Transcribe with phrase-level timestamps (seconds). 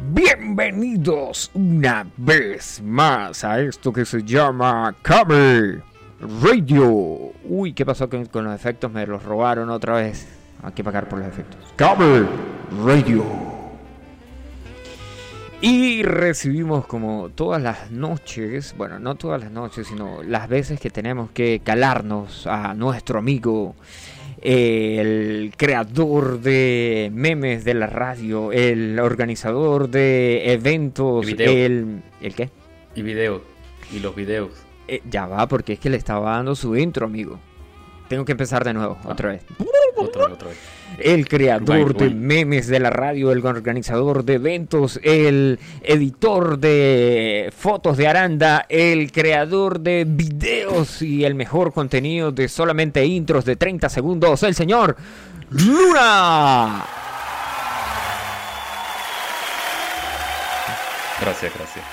[0.00, 5.82] Bienvenidos una vez más a esto que se llama Cover
[6.40, 7.32] Radio.
[7.44, 8.92] Uy, ¿qué pasó con, con los efectos?
[8.92, 10.28] Me los robaron otra vez.
[10.62, 11.58] Hay que pagar por los efectos.
[11.76, 12.26] Cover
[12.84, 13.24] Radio.
[15.60, 20.90] Y recibimos como todas las noches, bueno, no todas las noches, sino las veces que
[20.90, 23.74] tenemos que calarnos a nuestro amigo,
[24.42, 32.02] el creador de memes de la radio, el organizador de eventos, el...
[32.20, 32.50] ¿El qué?
[32.94, 33.42] Y video.
[33.92, 34.50] Y los videos.
[34.86, 37.38] Eh, ya va, porque es que le estaba dando su intro, amigo.
[38.08, 39.08] Tengo que empezar de nuevo, Ah.
[39.12, 39.44] otra vez.
[39.96, 40.58] Otra vez, otra vez.
[40.98, 42.16] El creador Right, de right.
[42.16, 49.12] memes de la radio, el organizador de eventos, el editor de fotos de Aranda, el
[49.12, 54.96] creador de videos y el mejor contenido de solamente intros de 30 segundos, el señor
[55.50, 56.84] Luna.
[61.20, 61.84] Gracias, gracias.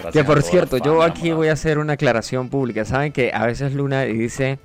[0.00, 2.84] Gracias Que por cierto, yo aquí voy a hacer una aclaración pública.
[2.84, 4.58] Saben que a veces Luna dice,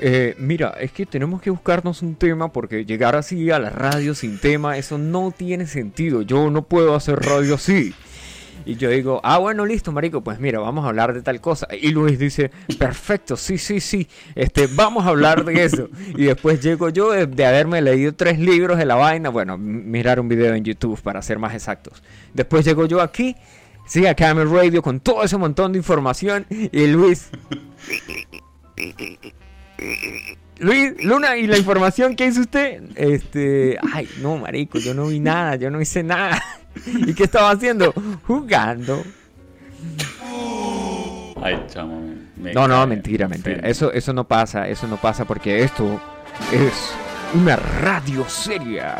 [0.00, 4.14] eh, mira, es que tenemos que buscarnos un tema porque llegar así a la radio
[4.14, 6.22] sin tema, eso no tiene sentido.
[6.22, 7.94] Yo no puedo hacer radio así.
[8.64, 11.68] Y yo digo, ah, bueno, listo, marico, pues mira, vamos a hablar de tal cosa.
[11.80, 15.88] Y Luis dice, perfecto, sí, sí, sí, este, vamos a hablar de eso.
[16.16, 20.28] Y después llego yo de, haberme leído tres libros de la vaina, bueno, mirar un
[20.28, 22.02] video en YouTube para ser más exactos.
[22.34, 23.36] Después llego yo aquí,
[23.86, 27.30] sí, a Camel Radio con todo ese montón de información y Luis...
[30.58, 32.82] Luis, Luna, ¿y la información que hizo usted?
[32.94, 36.42] Este, ay, no, marico, yo no vi nada, yo no hice nada.
[36.86, 37.92] ¿Y qué estaba haciendo?
[38.26, 39.02] Jugando.
[41.42, 42.14] Ay, chamo.
[42.36, 43.68] me No, no, mentira, me mentira.
[43.68, 46.00] Eso, eso no pasa, eso no pasa porque esto
[46.52, 46.92] es
[47.34, 48.96] una radio seria.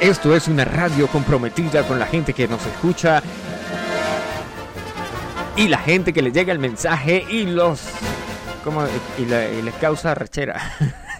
[0.00, 3.22] Esto es una radio comprometida con la gente que nos escucha
[5.56, 7.80] y la gente que le llega el mensaje y los
[9.18, 10.60] y, la- y les causa rechera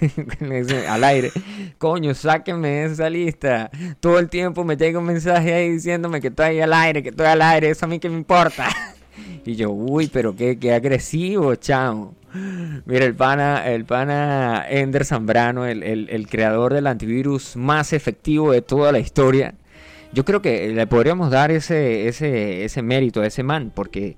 [0.89, 1.31] al aire.
[1.79, 3.71] Coño, sáquenme esa lista.
[4.01, 7.27] Todo el tiempo me llega un mensaje ahí diciéndome que estoy al aire, que estoy
[7.27, 7.71] al aire.
[7.71, 8.69] Eso a mí que me importa.
[9.47, 12.15] Y yo, uy, pero qué, qué agresivo, chamo.
[12.87, 18.51] Mira, el pana, el pana Ender Zambrano, el, el- el creador del antivirus más efectivo
[18.53, 19.55] de toda la historia.
[20.13, 24.17] Yo creo que le podríamos dar ese, ese, ese mérito a ese man, porque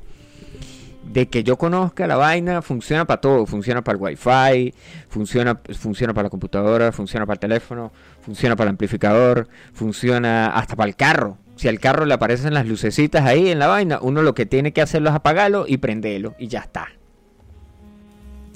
[1.12, 3.46] de que yo conozca la vaina, funciona para todo.
[3.46, 4.74] Funciona para el wifi,
[5.08, 10.76] funciona, funciona para la computadora, funciona para el teléfono, funciona para el amplificador, funciona hasta
[10.76, 11.38] para el carro.
[11.56, 14.72] Si al carro le aparecen las lucecitas ahí en la vaina, uno lo que tiene
[14.72, 16.88] que hacerlo es apagarlo y prenderlo y ya está.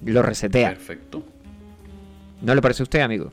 [0.05, 0.71] Lo resetea.
[0.71, 1.23] Perfecto.
[2.43, 3.33] ¿No le parece a usted, amigo?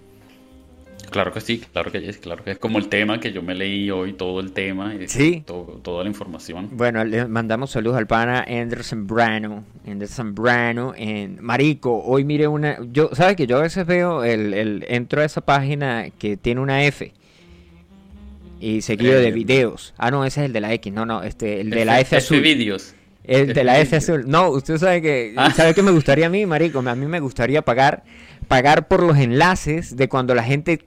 [1.09, 3.55] Claro que sí, claro que es, claro que es como el tema que yo me
[3.55, 5.41] leí hoy, todo el tema, y Sí.
[5.45, 6.69] todo- toda la información.
[6.73, 9.63] Bueno, le mandamos saludos al pana Ender Zambrano.
[9.85, 12.03] Ender Zambrano en Marico.
[12.03, 12.77] Hoy mire una.
[12.91, 16.61] Yo, ¿sabes que yo a veces veo el, el entro a esa página que tiene
[16.61, 17.13] una F
[18.59, 19.93] y seguido de Eh, videos.
[19.97, 20.91] Ah, no, ese es el de la X.
[20.93, 22.41] No, no, este, el de la F F azul.
[22.41, 22.93] vídeos.
[23.23, 24.23] El de la F F azul.
[24.27, 25.33] No, usted sabe que.
[25.35, 25.51] Ah.
[25.51, 26.79] ¿Sabe qué me gustaría a mí, Marico?
[26.79, 28.03] A mí me gustaría pagar
[28.47, 30.85] pagar por los enlaces de cuando la gente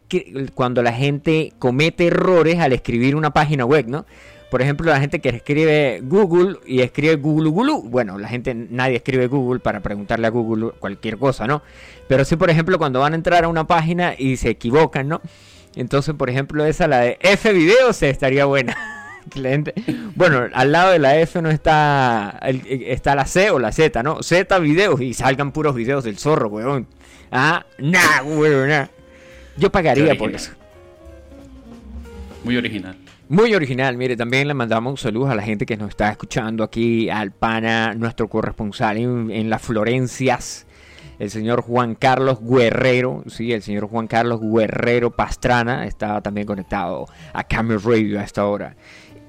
[0.54, 4.06] cuando la gente comete errores al escribir una página web, ¿no?
[4.50, 8.97] Por ejemplo, la gente que escribe Google y escribe Google Google, bueno, la gente nadie
[8.97, 11.62] escribe Google para preguntarle a Google cualquier cosa, ¿no?
[12.09, 15.20] Pero sí, por ejemplo, cuando van a entrar a una página y se equivocan, ¿no?
[15.76, 18.76] Entonces, por ejemplo, esa la de F videos estaría buena.
[19.32, 19.75] Gente-
[20.14, 24.03] Bueno, al lado de la F no está el- está la C o la Z,
[24.03, 24.22] ¿no?
[24.22, 26.86] Z videos y salgan puros videos del zorro, weón.
[27.31, 28.86] Ah, nah, weón, nah.
[29.56, 30.53] Yo pagaría por eso.
[32.44, 32.97] Muy original.
[33.28, 37.08] Muy original, mire, también le mandamos saludos a la gente que nos está escuchando aquí,
[37.08, 40.66] al pana, nuestro corresponsal en, en las Florencias,
[41.20, 47.06] el señor Juan Carlos Guerrero, sí, el señor Juan Carlos Guerrero Pastrana está también conectado
[47.32, 48.75] a Camel Radio a esta hora.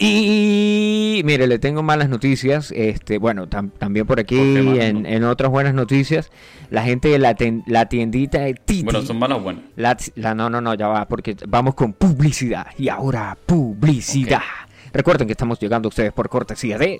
[0.03, 5.09] Y mire, le tengo malas noticias, este, bueno, tam- también por aquí ¿Por en, no?
[5.09, 6.31] en otras buenas noticias,
[6.69, 8.83] la gente de la, ten- la tiendita de Titi.
[8.83, 9.63] Bueno, son malas o buenas.
[9.75, 12.67] La, la- no, no, no, ya va, porque vamos con publicidad.
[12.77, 14.41] Y ahora, publicidad.
[14.93, 16.99] Recuerden que estamos llegando a ustedes por cortesía de.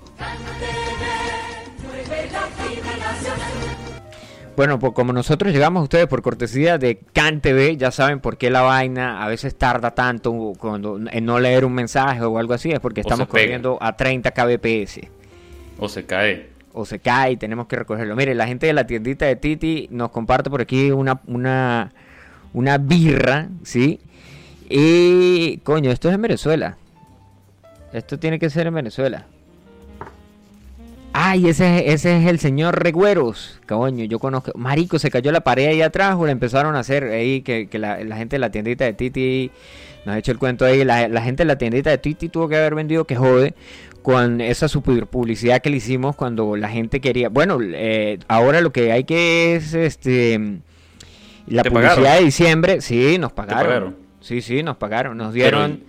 [4.54, 8.36] Bueno, pues como nosotros llegamos a ustedes por cortesía de Can TV, ya saben por
[8.36, 12.52] qué la vaina a veces tarda tanto cuando en no leer un mensaje o algo
[12.52, 15.00] así, es porque O estamos corriendo a 30 kbps
[15.78, 16.50] O se cae.
[16.74, 18.14] o se cae y tenemos que recogerlo.
[18.14, 21.90] Mire, la gente de la tiendita de Titi nos comparte por aquí una, una,
[22.52, 24.00] una birra, ¿sí?
[24.68, 26.76] Y, coño, esto es en Venezuela.
[27.92, 29.26] Esto tiene que ser en Venezuela.
[31.14, 33.60] Ay, ese, ese es el señor Regüeros.
[33.68, 34.52] Coño, yo conozco.
[34.56, 37.78] Marico, se cayó la pared ahí atrás o la empezaron a hacer ahí que, que
[37.78, 39.50] la, la gente de la tiendita de Titi
[40.06, 40.84] nos ha hecho el cuento ahí.
[40.84, 43.54] La, la gente de la tiendita de Titi tuvo que haber vendido que jode
[44.02, 47.28] con esa super publicidad que le hicimos cuando la gente quería.
[47.28, 50.60] Bueno, eh, ahora lo que hay que es este
[51.46, 52.18] la ¿Te publicidad pagaron?
[52.18, 52.80] de diciembre.
[52.80, 53.64] Sí, nos pagaron.
[53.66, 53.96] pagaron?
[54.20, 55.18] Sí, sí, nos pagaron.
[55.18, 55.80] Nos Pero, dieron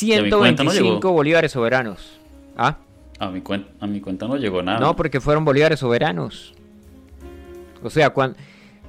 [0.00, 1.12] ¿y a mi cuenta no 125 llegó?
[1.12, 2.18] bolívares soberanos.
[2.56, 2.76] ¿Ah?
[3.20, 4.78] A mi, cuenta, a mi cuenta no llegó nada.
[4.78, 6.54] No, porque fueron bolívares soberanos.
[7.82, 8.36] O sea, cuan-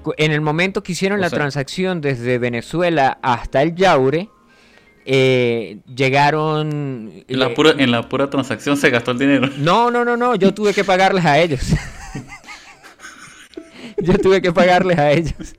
[0.04, 4.30] cu- en el momento que hicieron O la sea- transacción desde Venezuela hasta el Yaure,
[5.06, 7.12] eh, llegaron...
[7.28, 9.50] en, la eh, pura, en la pura transacción se gastó el dinero.
[9.58, 11.62] No, no, no, no, yo tuve que pagarles a ellos.
[13.98, 15.56] yo tuve que pagarles a ellos.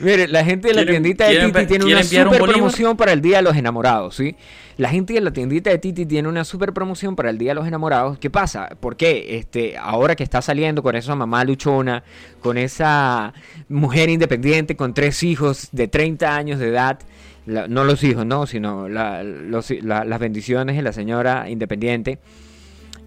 [0.00, 3.20] Mire, la gente de la ¿Quieren- tiendita de Titi tiene una super promoción para el
[3.20, 4.36] Día de los Enamorados, ¿sí?
[4.78, 7.54] La gente de la tiendita de Titi tiene una super promoción para el Día de
[7.54, 8.18] los Enamorados.
[8.18, 8.68] ¿Qué pasa?
[8.78, 9.38] ¿Por qué?
[9.38, 12.04] Este, ahora que está saliendo con esa mamá luchona,
[12.40, 13.32] con esa
[13.70, 16.98] mujer independiente con tres hijos de 30 años de edad,
[17.46, 22.18] no los hijos, no, sino las bendiciones de la señora independiente,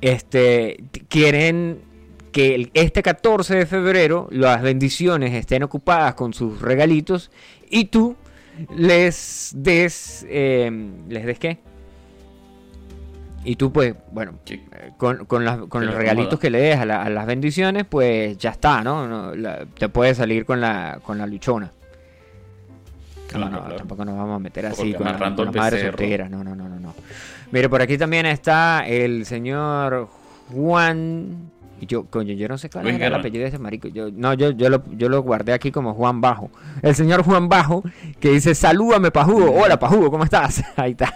[0.02, 1.82] este, quieren
[2.32, 7.32] que este 14 de febrero las bendiciones estén ocupadas con sus regalitos
[7.70, 8.16] y tú
[8.76, 11.60] les des, eh, les des qué?
[13.46, 14.62] Y tú pues, bueno, Sí.
[14.98, 18.38] con, con, las- con los regalitos que le des a, la- a las bendiciones, pues
[18.38, 19.08] ya está, ¿no?
[19.08, 21.68] No, la- te puedes salir con la, con la luchona.
[21.68, 23.76] No, Claro, no, claro.
[23.76, 25.98] tampoco nos vamos a meter así con, la, con el las madres becerro.
[25.98, 26.30] solteras.
[26.32, 26.96] No, no, no, no, no.
[27.52, 30.10] Mire, por aquí también está el señor
[30.52, 31.52] Juan.
[31.80, 33.88] Y Yo, coño, yo no sé cuál Luis era el apellido de ese marico.
[33.88, 36.50] Yo, no, yo, yo, lo, yo lo guardé aquí como Juan Bajo.
[36.82, 37.84] El señor Juan Bajo,
[38.20, 39.52] que dice, salúdame, Pajugo.
[39.52, 40.64] Hola, Pajugo, ¿cómo estás?
[40.76, 41.14] Ahí está.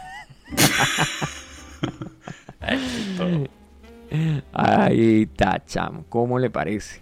[4.54, 6.06] Ahí está, chamo.
[6.10, 7.01] ¿Cómo le parece?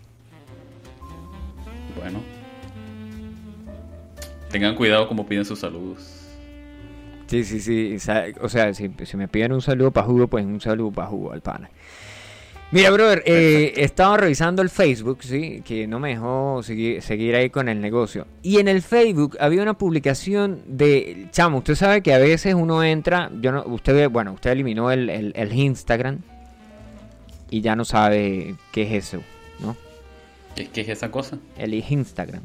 [1.99, 2.19] Bueno.
[4.49, 6.21] Tengan cuidado como piden sus saludos.
[7.27, 7.95] Sí, sí, sí.
[8.41, 11.31] O sea, si, si me piden un saludo para jugo, pues un saludo para jugo
[11.31, 11.69] al pana.
[12.71, 15.61] Mira, brother, eh, estaba revisando el Facebook, ¿sí?
[15.65, 18.27] Que no me dejó seguir, seguir ahí con el negocio.
[18.43, 21.27] Y en el Facebook había una publicación de...
[21.31, 23.29] Chamo, usted sabe que a veces uno entra...
[23.41, 26.19] yo no, Usted ve, bueno, usted eliminó el, el- el Instagram
[27.49, 29.21] y ya no sabe qué es eso,
[29.59, 29.75] ¿no?
[30.55, 31.37] ¿Qué, qué es esa cosa?
[31.57, 32.41] El Instagram.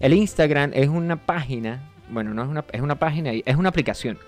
[0.00, 4.18] El Instagram es una página, bueno, no es una, es una página, es una aplicación.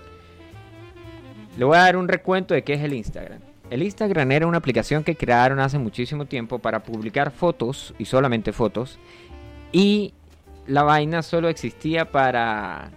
[1.57, 3.41] Le voy a dar un recuento de qué es el Instagram.
[3.71, 8.53] El Instagram era una aplicación que crearon hace muchísimo tiempo para publicar fotos y solamente
[8.53, 8.99] fotos.
[9.73, 10.15] Y
[10.67, 12.91] la vaina solo existía para...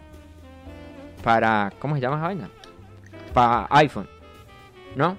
[1.24, 1.72] Para...
[1.80, 2.50] ¿Cómo se llama esa vaina?
[3.34, 4.10] Para iPhone.
[4.96, 5.18] ¿No?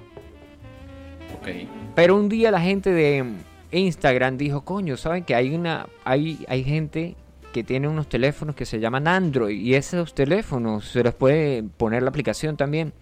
[1.38, 1.48] Ok.
[1.94, 3.24] Pero un día la gente de
[3.70, 7.16] Instagram dijo, coño, ¿saben que hay una hay hay gente
[7.52, 12.02] que tiene unos teléfonos que se llaman Android y esos teléfonos se les puede poner
[12.02, 12.92] la aplicación también?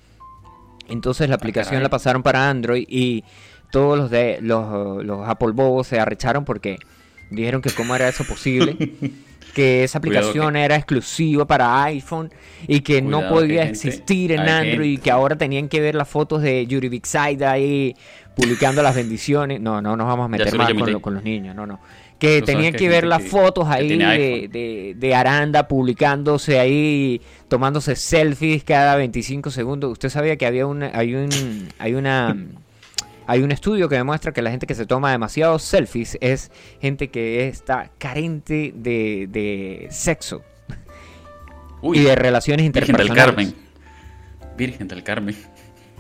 [0.89, 1.83] Entonces la aplicación caray.
[1.83, 3.25] la pasaron para Android y
[3.71, 6.79] todos los de los, los Apple bobos se arrecharon porque
[7.31, 8.77] dijeron que cómo era eso posible,
[9.55, 12.31] que esa aplicación era exclusiva para iPhone
[12.69, 16.09] y que no podía que existir en Android y que ahora tenían que ver las
[16.09, 17.95] fotos de Yuri Big Side ahí
[18.37, 19.61] publicando las bendiciones.
[19.61, 21.81] No, no nos vamos a meter más con, lo- con los niños, no, no.
[22.19, 28.65] Que tenían que ver las fotos ahí de, de, de Aranda publicándose ahí, tomándose selfies
[28.65, 29.93] cada 25 segundos.
[29.93, 32.35] Usted sabía que había una, hay un, hay una,
[33.27, 37.09] hay un estudio que demuestra que la gente que se toma demasiados selfies es gente
[37.09, 40.43] que está carente de, de sexo
[41.83, 43.25] Uy, y de relaciones Virgen del interpersonales.
[43.27, 43.55] Carmen.
[44.57, 45.37] Virgen del Carmen.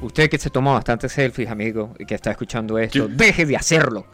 [0.00, 4.06] Usted que se tomó bastantes selfies, amigo, y que está escuchando esto, deje de hacerlo.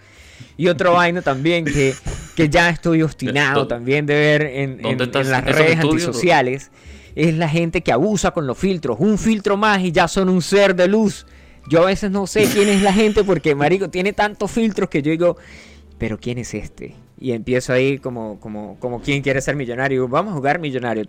[0.56, 1.94] Y otra vaina también que,
[2.36, 6.70] que ya estoy obstinado ¿Dó- también de ver en, en- en las redes antisociales
[7.14, 8.96] es la gente que abusa con los filtros.
[8.98, 11.26] Un filtro más y ya son un ser de luz.
[11.68, 15.00] Yo a veces no sé quién es la gente porque, marico, tiene tantos filtros que
[15.02, 15.36] yo digo,
[15.98, 16.94] pero ¿quién es este?
[17.20, 20.08] Y empiezo ahí como, como, como quien quiere ser millonario.
[20.08, 21.04] Vamos a jugar millonario.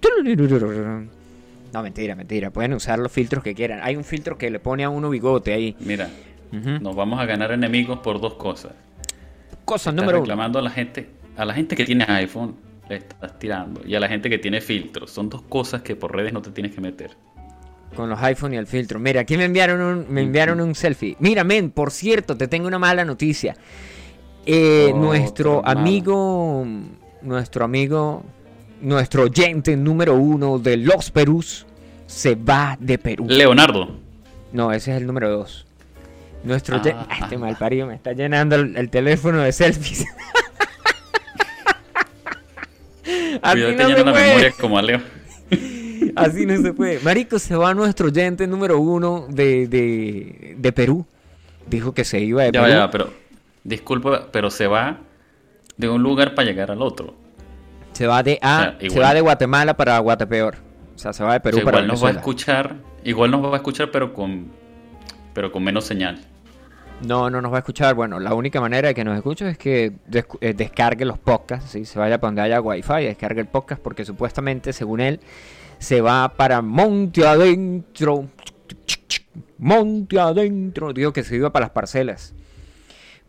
[1.74, 2.52] No, mentira, mentira.
[2.52, 3.80] Pueden usar los filtros que quieran.
[3.82, 5.75] Hay un filtro que le pone a uno bigote ahí.
[5.80, 6.10] Mira,
[6.52, 6.80] Ujú.
[6.82, 8.74] nos vamos a ganar enemigos por dos cosas.
[9.65, 10.25] Cosa Estás número uno.
[10.25, 12.55] reclamando a la gente, a la gente que tiene iPhone,
[12.89, 13.82] le estás tirando.
[13.86, 15.12] Y a la gente que tiene filtros.
[15.12, 17.12] Son dos cosas que por redes no te tienes que meter.
[17.96, 19.00] Con los iPhone y el filtro.
[19.00, 21.15] Mira, aquí me enviaron un, me enviaron un selfie.
[21.20, 23.55] Mira, men, por cierto, te tengo una mala noticia.
[24.46, 26.65] Eh, nuestro amigo,
[27.22, 28.24] nuestro amigo,
[28.82, 31.65] nuestro oyente número uno de Los Perús,
[32.08, 33.25] se va de Perú.
[33.29, 33.96] Leonardo.
[34.51, 35.65] No, ese es el número dos.
[36.44, 36.78] Nuestro...
[36.78, 40.06] Ah, Ah, este malparido me está llenando el, el teléfono de selfies.
[43.42, 45.02] Así Cuidado no llena la memoria como a Leo.
[46.16, 47.00] Así no se puede.
[47.00, 51.06] Marico, se va nuestro oyente número uno de, de, de Perú.
[51.68, 52.74] Dijo que se iba de Ya, Perú.
[52.74, 53.14] ya, pero.
[53.64, 55.00] Disculpa, pero se va
[55.78, 57.16] de un lugar para llegar al otro.
[57.94, 60.56] Se va de ah, O sea, se va de Guatemala para Guatepeor.
[60.96, 62.76] O sea, se va de Perú O sea, para igual nos va a escuchar.
[63.04, 64.52] Igual nos va a escuchar, pero con.
[65.34, 66.22] Pero con menos señal.
[67.06, 67.96] No, no nos va a escuchar.
[67.96, 69.94] Bueno, la única manera de que nos escuche es que
[70.42, 71.86] eh, descargue los podcasts, ¿sí?
[71.86, 75.20] se vaya para donde haya wifi y descargue el podcast porque supuestamente, según él,
[75.80, 78.30] se va para Monte Adentro.
[79.58, 80.94] Monte Adentro.
[80.94, 82.34] Digo que se iba para las parcelas.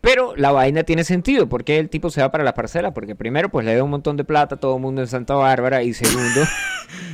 [0.05, 1.49] Pero la vaina tiene sentido.
[1.49, 2.91] ¿Por qué el tipo se va para las parcelas?
[2.93, 5.33] Porque primero, pues le da un montón de plata a todo el mundo en Santa
[5.33, 5.81] Bárbara.
[5.81, 6.41] Y segundo,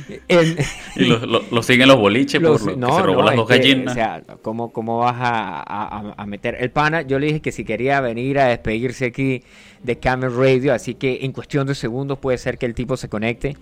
[0.28, 0.56] en-
[0.96, 3.36] Y lo, lo- lo siguen los boliches los- por lo que se robó las es
[3.38, 3.92] dos gallinas.
[3.92, 7.00] o sea, ¿cómo, cómo vas a- a meter el pana?
[7.02, 9.42] Yo le dije que si quería venir a despedirse aquí
[9.82, 13.08] de Camel Radio, así que en cuestión de segundos puede ser que el tipo se
[13.08, 13.56] conecte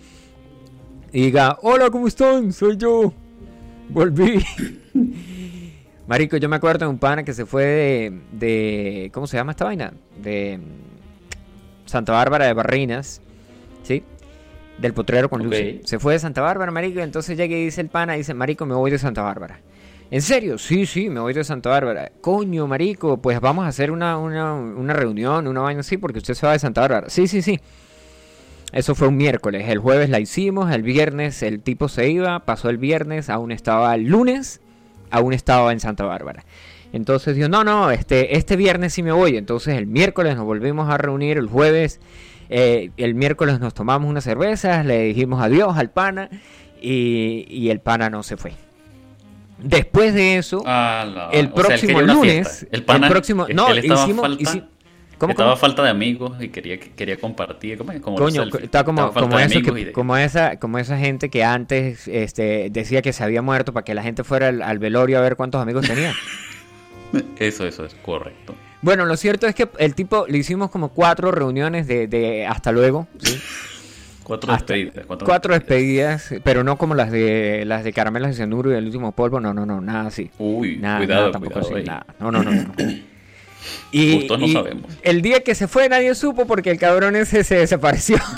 [1.12, 2.52] y diga, hola, ¿cómo están?
[2.52, 3.12] Soy yo.
[3.88, 4.44] Volví.
[6.10, 9.52] Marico, yo me acuerdo de un pana que se fue de, de- ¿cómo se llama
[9.52, 9.92] esta vaina?
[10.20, 13.22] De mm, Santa Bárbara de Barrinas,
[13.84, 14.02] ¿sí?
[14.78, 15.46] Del potrero con Ok.
[15.46, 15.80] Lucy.
[15.84, 18.66] Se fue de Santa Bárbara, marico, y entonces llega y dice el pana, dice, marico,
[18.66, 19.60] me voy de Santa Bárbara.
[20.10, 20.58] ¿En serio?
[20.58, 22.10] Sí, sí, me voy de Santa Bárbara.
[22.20, 26.34] Coño, marico, pues vamos a hacer una, una, una reunión, una vaina así, porque usted
[26.34, 27.08] se va de Santa Bárbara.
[27.08, 27.60] Sí, sí, sí.
[28.72, 29.68] Eso fue un miércoles.
[29.68, 33.94] El jueves la hicimos, el viernes el tipo se iba, pasó el viernes, aún estaba
[33.94, 34.60] el lunes,
[35.10, 36.44] aún estaba en Santa Bárbara.
[36.92, 39.36] Entonces dijo, no, no, este, este viernes sí me voy.
[39.36, 42.00] Entonces el miércoles nos volvimos a reunir, el jueves,
[42.48, 46.28] eh, el miércoles nos tomamos unas cervezas, le dijimos adiós al pana
[46.80, 48.52] y, y el pana no se fue.
[49.62, 52.66] Después de eso, Ah, el o sea, él próximo lunes.
[52.72, 54.38] El pana, el próximo, no, hicimos,
[55.20, 55.60] ¿cómo, estaba cómo?
[55.60, 57.78] falta de amigos y quería, quería compartir.
[57.78, 58.00] ¿Cómo es?
[58.00, 61.44] Como Coño, está como, Estaba como eso que- de- como esa, como esa gente que
[61.44, 65.18] antes este, decía que se había muerto para que la gente fuera al, al velorio
[65.18, 66.12] a ver cuántos amigos tenía.
[67.38, 68.54] Eso, eso es correcto.
[68.82, 72.70] Bueno, lo cierto es que el tipo le hicimos como cuatro reuniones de, de hasta
[72.70, 73.40] luego, ¿sí?
[74.22, 75.06] Cuatro despedidas.
[75.06, 78.84] Cuatro, cuatro despedidas, pero no como las de las de caramelos de cianuro y el
[78.86, 80.30] último polvo, no, no, no, nada así.
[80.38, 82.06] Uy, Nada, cuidado, nada, tampoco cuidado así, nada.
[82.20, 82.72] No, no, no, no.
[83.92, 84.90] Y, Justos no y sabemos.
[85.02, 88.18] el día que se fue nadie supo porque el cabrón ese se desapareció.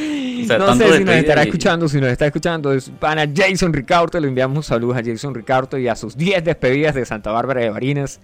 [0.00, 3.28] O sea, no sé si nos estará y- escuchando, si nos está escuchando, es pana
[3.34, 7.04] Jason Ricardo, le enviamos un saludo a Jason Ricardo y a sus 10 despedidas de
[7.04, 8.20] Santa Bárbara de Barinas,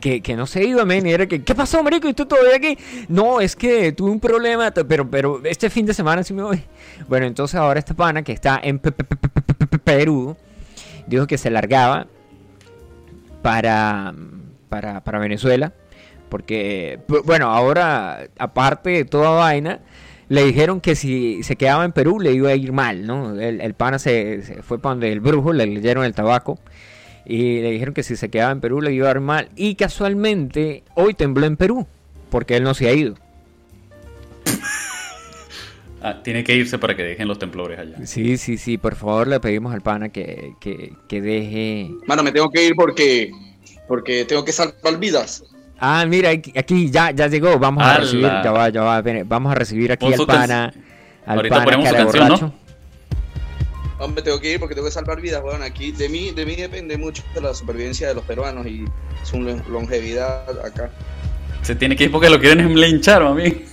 [0.00, 2.08] que, que no se iba, men, y era que, ¿qué pasó, marico?
[2.08, 2.78] ¿Y tú todavía aquí?
[3.08, 6.62] No, es que tuve un problema, pero, pero este fin de semana sí me voy.
[7.08, 10.36] Bueno, entonces ahora esta pana que está en Pe- Pe- Pe- Pe- Pe- Pe- Perú,
[11.06, 12.06] dijo que se largaba
[13.42, 14.14] para,
[14.68, 15.72] para, para Venezuela,
[16.28, 19.80] porque, bu- bueno, ahora, aparte de toda vaina,
[20.28, 23.38] le dijeron que si se quedaba en Perú le iba a ir mal, ¿no?
[23.40, 26.58] El, el pana se, se fue para donde el brujo, le leyeron el tabaco
[27.24, 29.48] y le dijeron que si se quedaba en Perú le iba a ir mal.
[29.56, 31.86] Y casualmente hoy tembló en Perú,
[32.30, 33.14] porque él no se ha ido.
[36.00, 38.06] Ah, tiene que irse para que dejen los temblores allá.
[38.06, 41.90] Sí, sí, sí, por favor le pedimos al pana que, que, que deje...
[42.06, 43.32] Mano, me tengo que ir porque
[43.88, 45.42] porque tengo que salvar vidas.
[45.80, 49.50] Ah, mira, aquí, ya, ya llegó, vamos a recibir, ya va, ya va, ven, vamos
[49.52, 50.72] a recibir aquí al pana,
[51.24, 52.54] al Ahorita pana ponemos su cara canción, ¿no?
[54.00, 55.62] Hombre, tengo que ir porque tengo que salvar vidas, weón.
[55.62, 58.84] Aquí de mí, de mí depende mucho de la supervivencia de los peruanos y
[59.24, 60.90] su lon- longevidad acá.
[61.62, 63.64] Se tiene que ir porque lo quieren linchar, mami.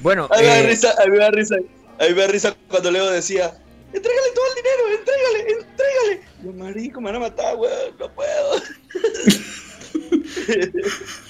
[0.00, 2.20] Bueno, A mí me da eh, risa, a mí me da risa, a mí me
[2.20, 3.54] da risa cuando Leo decía,
[3.94, 6.20] entrégale todo el dinero, entrégale, entrégale.
[6.42, 8.62] Yo, marico, me van a matar, weón, no puedo.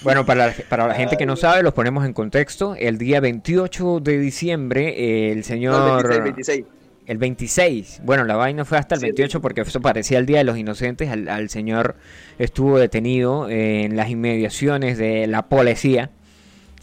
[0.02, 2.74] Bueno, para la, para la gente que no sabe, los ponemos en contexto.
[2.76, 6.12] El día 28 de diciembre, el No, señor...
[6.12, 6.64] el 26, 26.
[7.06, 8.00] El 26.
[8.04, 10.56] Bueno, la vaina fue hasta el Sí, 28 porque eso parecía el Día de los
[10.56, 11.10] Inocentes.
[11.10, 11.96] Al, al señor
[12.38, 16.10] estuvo detenido en las inmediaciones de la policía.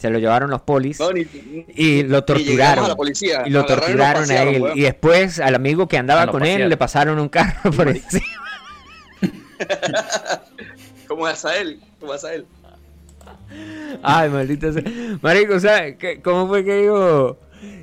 [0.02, 0.98] Se lo llevaron los polis
[1.76, 2.84] y lo torturaron.
[2.84, 3.42] a la policía.
[3.46, 4.62] Y lo y nos torturaron a él.
[4.62, 4.76] weón.
[4.76, 8.24] Y después al amigo que andaba lo con él le pasaron un carro por encima.
[11.08, 11.80] ¿Cómo es a él?
[12.00, 12.46] ¿Cómo es a él?
[14.02, 14.82] Ay, maldita sea.
[15.20, 17.38] Marico, ¿sabes qué- cómo fue que dijo?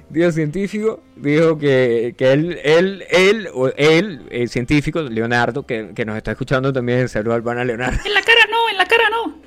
[0.09, 6.03] Dijo científico, dijo que, que él, él, él, o él, el científico, Leonardo, que, que
[6.03, 7.99] nos está escuchando también, saludo al pana Leonardo.
[8.03, 9.39] En la cara no, en la cara no.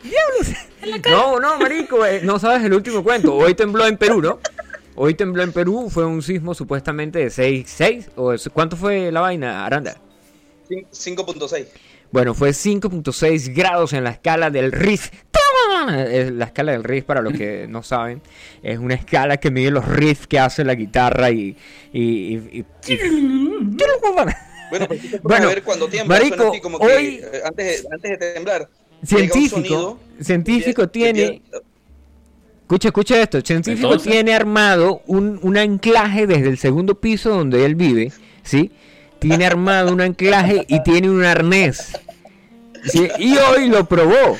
[1.10, 3.34] No, no, marico, eh, no sabes el último cuento.
[3.34, 4.38] Hoy tembló en Perú, ¿no?
[4.94, 8.10] Hoy tembló en Perú, fue un sismo supuestamente de 6.6.
[8.14, 9.96] ¿O es- ¿Cuánto fue la vaina, Aranda?
[10.68, 11.66] Cin- 5.6.
[12.12, 15.12] Bueno, fue 5.6 grados en la escala del Rift.
[16.30, 18.20] La escala del Rift, para los que no saben,
[18.62, 21.56] es una escala que mide los riffs que hace la guitarra y...
[21.92, 22.98] y, y- y-
[24.70, 24.86] Bueno,
[25.22, 28.10] Bueno, a ver cuando tiembla, marico, suena así como que, hoy- eh, antes, de, antes
[28.10, 28.68] de temblar.
[29.04, 31.42] científico, sonido, científico tiene...
[32.62, 33.36] Escucha, escucha esto.
[33.38, 38.12] El científico Entonces- tiene armado un, un anclaje desde el segundo piso donde él vive,
[38.44, 38.70] ¿sí?
[39.22, 41.92] Tiene armado un anclaje y tiene un arnés.
[42.84, 43.08] ¿sí?
[43.18, 44.36] Y hoy lo probó.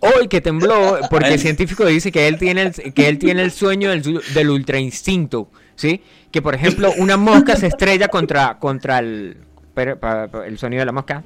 [0.00, 3.52] Hoy que tembló, porque el científico dice que él tiene el, que él tiene el
[3.52, 4.02] sueño del,
[4.34, 6.02] del ultra instinto, ¿sí?
[6.32, 9.36] Que por ejemplo una mosca se estrella contra, contra el,
[9.74, 11.22] pero- pa- pa- el sonido de la mosca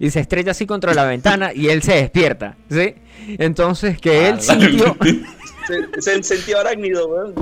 [0.00, 2.94] y se estrella así contra la ventana y él se despierta, ¿sí?
[3.38, 4.96] Entonces que él Ah, sintió...
[5.66, 7.34] Se, se sentido arácnido, weón.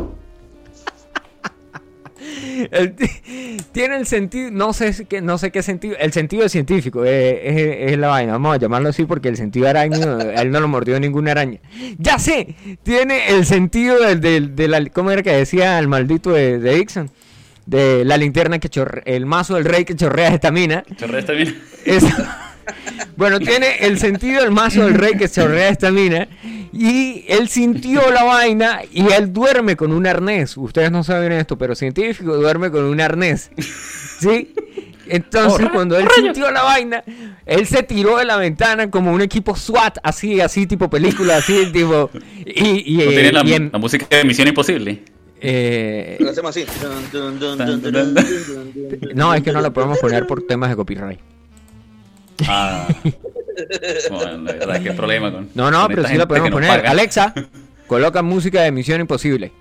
[2.70, 7.04] El ti- tiene el sentido, no sé qué, no sé qué sentido, el sentido científico
[7.04, 7.40] eh,
[7.84, 10.60] es, es la vaina, vamos a llamarlo así porque el sentido arácnido, a él no
[10.60, 11.58] lo mordió ninguna araña.
[11.98, 16.30] Ya sé, tiene el sentido del, del- de la, ¿cómo era que decía el maldito
[16.30, 17.10] de, de Dixon?
[17.66, 20.82] De la linterna que chorrea, el mazo del rey que chorrea estamina.
[20.96, 21.56] Chorrea está bien.
[21.84, 22.04] Es-
[23.16, 26.26] bueno, tiene el sentido del mazo del rey que chorrea estamina.
[26.72, 30.56] Y él sintió la vaina y él duerme con un arnés.
[30.56, 33.50] Ustedes no saben esto, pero científico duerme con un arnés.
[34.20, 34.54] ¿Sí?
[35.08, 37.02] Entonces, Oh, cuando él sintió la vaina,
[37.44, 41.72] él se tiró de la ventana como un equipo SWAT, así, así, tipo película, así,
[41.72, 42.08] tipo.
[42.46, 45.02] Y, y, ¿No eh, tiene la, y en- la música de Misión Imposible?
[45.40, 46.64] eh, Lo hacemos así.
[49.14, 51.20] no, es que no lo podemos poner por temas de copyright.
[52.46, 52.86] Ah.
[54.10, 55.48] Bueno, la verdad, qué problema con.
[55.54, 56.68] No, no, con pero sí la podemos poner.
[56.70, 56.90] paga.
[56.90, 57.34] Alexa,
[57.86, 59.52] coloca música de Misión Imposible.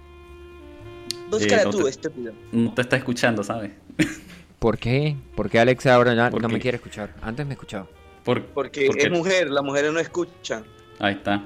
[1.29, 2.33] Búscala Eh, no tú, te- estúpido.
[2.51, 3.71] No te está escuchando, ¿sabes?
[4.59, 5.15] ¿Por qué?
[5.35, 7.13] ¿Por qué Alexa ahora ya ¿Por no me quiere escuchar?
[7.21, 7.87] Antes me escuchaba.
[8.23, 10.63] Por, Porque es mujer, las mujeres no escuchan.
[10.99, 11.43] Ahí está.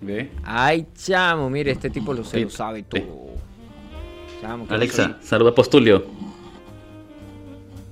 [0.00, 0.30] ¿Ve?
[0.44, 3.30] Ay, chamo, mire, este tipo lo, se lo Sí, sabe todo.
[4.42, 6.04] Chamo, ¿qué Alexa, saluda a Postulio.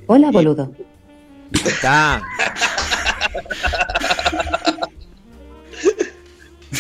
[0.07, 0.71] Hola, boludo.
[1.55, 2.23] Ahí está.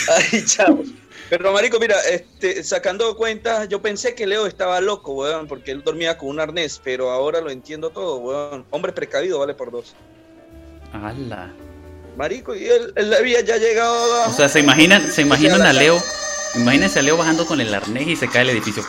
[0.09, 0.83] Ay, chao.
[1.31, 5.83] Pero marico, mira, este, sacando cuentas, yo pensé que Leo estaba loco, weón, porque él
[5.83, 8.67] dormía con un arnés, pero ahora lo entiendo todo, weón.
[8.71, 9.95] Hombre precavido vale por dos.
[10.93, 11.51] ¡Hala!
[12.19, 14.31] Marico, y él, él había ya llegado abajo.
[14.31, 15.99] O sea, se imaginan, se imaginan a Leo.
[16.55, 18.85] Imagínense a Leo bajando con el arnés y se cae el edificio.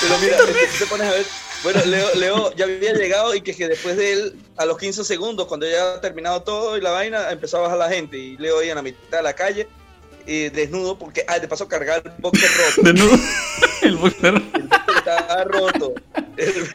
[0.00, 1.26] Pero mira, este, te pones a ver.
[1.62, 5.04] Bueno, Leo, Leo ya había llegado y que, que después de él, a los 15
[5.04, 8.16] segundos, cuando ya ha terminado todo y la vaina, empezó a bajar la gente.
[8.16, 9.68] Y Leo ahí en la mitad de la calle,
[10.26, 12.82] eh, desnudo, porque, ah, de paso cargar el boxer roto.
[12.92, 13.18] Desnudo.
[13.82, 14.42] El boxer.
[14.96, 15.94] Estaba roto.
[16.38, 16.74] El-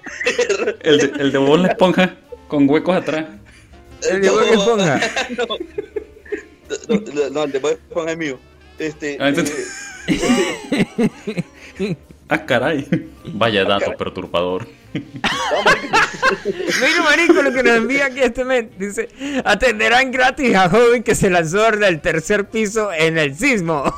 [0.83, 2.15] El de, el de la esponja
[2.47, 3.25] con huecos atrás.
[4.07, 4.99] El de Bob Esponja.
[5.37, 5.57] No,
[7.13, 8.39] no, no, de Bob Esponja es mío.
[8.79, 9.67] Este, Ah, entonces-
[10.07, 11.95] eh,
[12.27, 12.87] Ah, caray.
[13.33, 14.67] Vaya dato perturbador.
[14.93, 15.03] Mira,
[17.03, 18.71] marico, lo que nos envía aquí este men.
[18.79, 19.09] Dice,
[19.43, 23.93] atenderán gratis a joven que se lanzó del tercer piso en el sismo.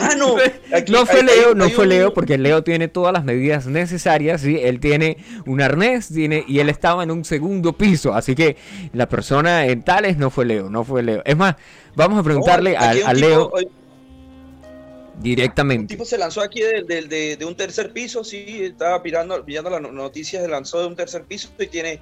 [0.00, 0.36] Ah, no.
[0.74, 3.12] Aquí no fue hay- Leo, hay- no hay fue un- Leo, porque Leo tiene todas
[3.12, 4.58] las medidas necesarias, ¿sí?
[4.62, 8.56] Él tiene un arnés, tiene, y él estaba en un segundo piso, así que
[8.92, 11.22] la persona en tales no fue Leo, no fue Leo.
[11.24, 11.56] Es más,
[11.94, 15.94] vamos a preguntarle No, a, tipo- Leo hay- Un directamente.
[15.94, 19.68] tipo se lanzó aquí de, de- de- de un tercer piso, sí, estaba pirando, pillando
[19.70, 22.00] las no- noticias, se lanzó de un tercer piso y tiene...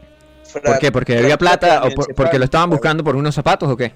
[0.64, 0.92] ¿Por qué?
[0.92, 3.92] ¿Porque había plata o por- porque lo estaban buscando por unos zapatos o qué?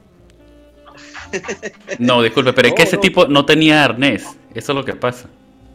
[1.99, 3.03] No, disculpe, pero es que No, ese no.
[3.03, 4.25] tipo no tenía arnés.
[4.55, 5.29] Eso es lo que pasa.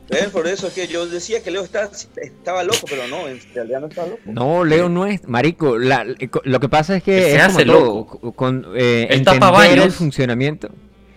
[0.09, 0.29] ¿Ves?
[0.29, 3.79] Por eso es que yo decía que Leo está- estaba loco, pero no, en realidad
[3.81, 4.21] no estaba loco.
[4.25, 6.05] No, Leo no es, marico, la-
[6.43, 8.31] lo que pasa es que Se es como hace todo, loco.
[8.33, 9.95] con eh, Él tapa entender el baños.
[9.95, 10.69] funcionamiento.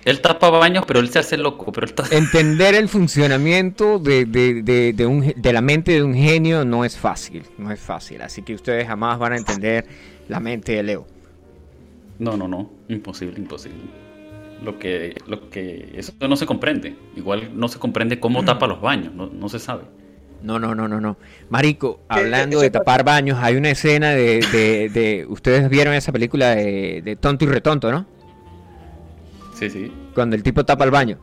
[0.06, 1.70] Él tapa baños, pero él se hace loco.
[1.70, 6.14] Pero él entender el funcionamiento de, de, de, de un, de la mente de un
[6.14, 8.22] genio no es fácil, no es fácil.
[8.22, 9.84] Así que ustedes jamás van a entender
[10.28, 11.06] la mente de Leo.
[12.18, 12.70] No, no, no.
[12.88, 13.76] Imposible, imposible.
[14.62, 16.96] Lo que, lo que, eso no se comprende.
[17.16, 19.14] Igual no se comprende cómo tapa los baños.
[19.14, 19.84] No, no se sabe.
[20.42, 21.16] No, no, no, no, no.
[21.50, 26.12] Marico, ¿Qué- hablando de tapar baños, hay una escena de, de, de- ustedes vieron esa
[26.12, 28.06] película de, de Tonto y Retonto, ¿no?
[29.54, 29.92] Sí, sí.
[30.14, 31.18] Cuando el tipo tapa el baño.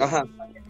[0.00, 0.24] Ajá.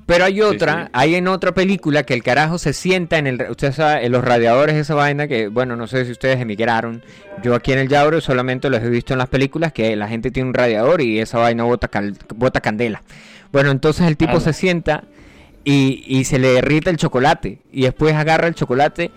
[0.06, 0.90] Pero hay otra, sí.
[0.92, 4.24] hay en otra película que el carajo se sienta en el, usted sabe, en los
[4.24, 7.02] radiadores esa vaina que, bueno, no sé si ustedes emigraron.
[7.42, 10.30] Yo aquí en el Yauro solamente los he visto en las películas que la gente
[10.30, 13.02] tiene un radiador y esa vaina bota, cal- bota candela.
[13.50, 14.40] Bueno, entonces el tipo Ah.
[14.40, 15.02] se sienta
[15.64, 19.10] y, y se le derrita el chocolate y después agarra el chocolate.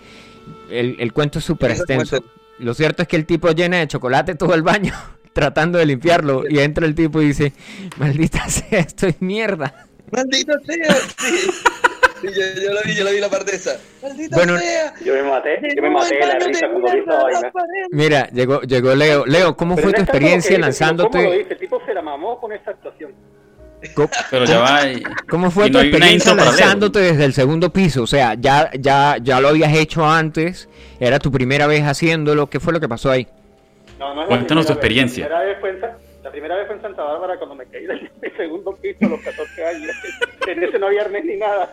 [0.71, 2.17] El, el cuento es súper extenso.
[2.17, 4.93] cuento- Lo cierto es que el tipo llena de chocolate todo el baño
[5.33, 7.53] tratando de limpiarlo y entra el tipo y dice,
[7.97, 9.85] maldita sea, esto es mierda.
[10.11, 10.95] ¡Maldita sea!
[11.17, 11.51] Sí,
[12.21, 13.79] Sí, yo, yo lo vi, yo lo vi la parte esa.
[14.03, 14.93] ¡Maldita Bueno, sea!
[15.05, 17.51] Yo me maté, yo me maté la risa cuando vi esa vaina.
[17.91, 19.25] Mira, llegó, llegó Leo.
[19.25, 21.37] Leo, ¿cómo Pero fue tu es tanto lo que experiencia dice, sino ¿Cómo lo lanzándote?
[21.37, 21.53] dice?
[21.53, 23.13] El tipo se la mamó con esa actuación.
[24.29, 24.85] Pero ya va.
[24.89, 28.03] y- ¿Cómo fue y tu no experiencia lanzándote desde el segundo piso?
[28.03, 30.67] O sea, ya, ya, ya lo habías hecho antes,
[30.99, 32.49] era tu primera vez haciéndolo.
[32.49, 33.25] ¿Qué fue lo que pasó ahí?
[33.97, 34.77] No, no es Cuéntanos tu vez.
[34.77, 35.29] experiencia.
[35.29, 35.81] La primera, vez
[36.23, 39.21] la primera vez fue en Santa Bárbara cuando me caí del segundo piso a los
[39.21, 39.91] 14 años.
[40.47, 41.71] En ese no había arnés ni nada.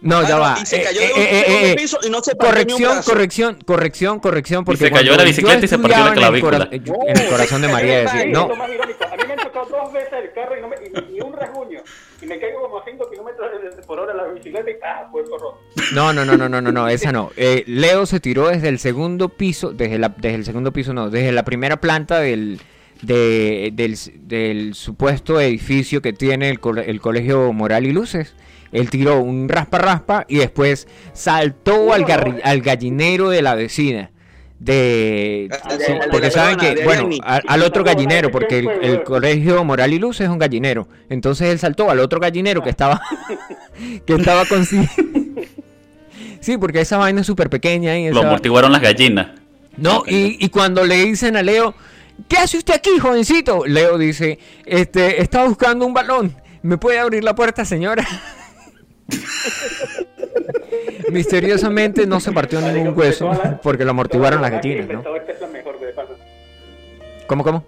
[0.00, 0.56] No, Ah, ya no, va.
[0.62, 2.64] Y se Eh, cayó eh, de un eh, eh, segundo piso y no se partió
[2.78, 4.64] ni un Corrección, corrección, corrección, corrección.
[4.64, 7.06] Porque se cayó de la bicicleta y se partió la estudiaba en el cora- clavícula.
[7.10, 7.96] En el corazón de María.
[7.98, 9.04] Ay, decía, es no, lo más irónico.
[9.04, 11.32] A mí me han chocado dos veces el carro y, no me, y, y un
[11.32, 11.80] rasguño.
[12.22, 13.50] Y me caigo como a 5 kilómetros
[13.86, 15.08] por hora en la bicicleta y ¡ah!
[15.10, 15.58] Pues corro.
[15.92, 17.30] No, no, no, no, no, no, no, esa no.
[17.36, 21.10] Eh, Leo se tiró desde el segundo piso, desde, la, desde el segundo piso, no,
[21.10, 22.60] desde la primera planta del,
[23.02, 28.34] de- del, del supuesto edificio que tiene el, el colegio Moral y Luces.
[28.72, 34.10] Él tiró un raspa-raspa y después saltó al, garri- al gallinero de la vecina.
[34.60, 39.02] De, Ah, sí, de- de porque saben que, bueno, al otro gallinero, ¿de porque el,
[39.04, 40.86] colegio Moral y Luces es un gallinero.
[41.08, 43.00] Entonces él saltó al otro gallinero que estaba,
[44.06, 44.66] que estaba con
[46.40, 49.28] Sí, porque esa vaina es súper pequeña y Lo amortiguaron las gallinas.
[49.76, 51.74] No, y, y cuando le dicen a Leo,
[52.28, 53.64] ¿qué hace usted aquí, jovencito?
[53.66, 56.36] Leo dice, este, está buscando un balón.
[56.62, 58.06] ¿Me puede abrir la puerta, señora?
[61.10, 63.30] Misteriosamente no se partió ningún hueso
[63.62, 65.02] porque lo amortiguaron las gallinas, ¿no?
[67.26, 67.64] ¿Cómo, cómo?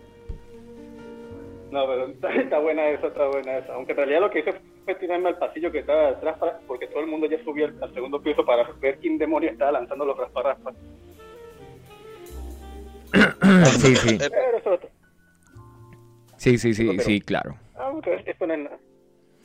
[1.70, 3.74] No, pero está, está buena esa, está buena esa.
[3.74, 4.52] Aunque en realidad lo que hice
[4.84, 7.74] fue tirarme al pasillo que estaba atrás para, porque todo el mundo ya subió al,
[7.80, 10.74] al segundo piso para ver quién demonio estaba lanzando los rasparraspas.
[13.80, 14.88] Sí, sí, Pero eso otro.
[16.36, 17.56] sí, sí, sí, sí, claro.
[17.76, 17.90] Ah.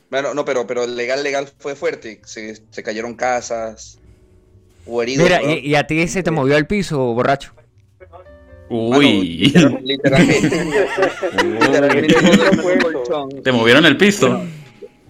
[0.10, 2.22] Bueno, no, pero, pero legal, legal fue fuerte.
[2.24, 4.00] Se, se cayeron casas.
[4.86, 5.26] Hubo heridos.
[5.26, 5.52] Mira, ¿no?
[5.52, 7.54] y, y a ti se te movió el piso, borracho.
[8.70, 9.52] Uy.
[9.52, 10.66] literal- literalmente.
[11.44, 14.42] literalmente Te movieron el piso.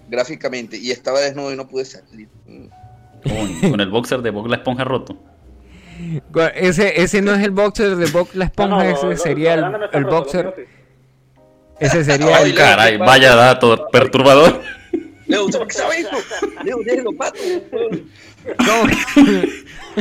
[0.08, 0.76] gráficamente.
[0.76, 2.28] Y estaba desnudo y no pude salir.
[2.46, 5.16] Uy, con el boxer de Bob la esponja roto.
[6.54, 9.60] Ese, ese no es el boxer de Bob la esponja, No, no, ese sería el,
[9.60, 10.66] no el boxer.
[11.80, 12.56] Ese sería Ay, el...
[12.56, 14.60] Caray, vaya dato perturbador.
[15.26, 16.16] Leo, ¿usted por qué sabe esto?
[16.64, 17.38] Leo, déjelo, pato.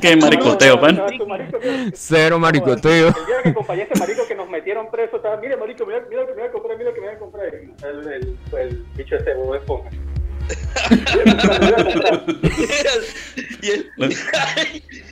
[0.02, 0.96] Qué maricoteo, pan.
[0.96, 1.06] No.
[1.94, 3.08] Cero maricoteo.
[3.08, 6.02] El día que acompañé a ese marico que nos metieron preso, estaba, mire marico, mira,
[6.10, 7.46] mira lo que me voy a comprar, mira lo que me voy a comprar.
[7.46, 9.90] El, el, el bicho ese, Bob Esponja.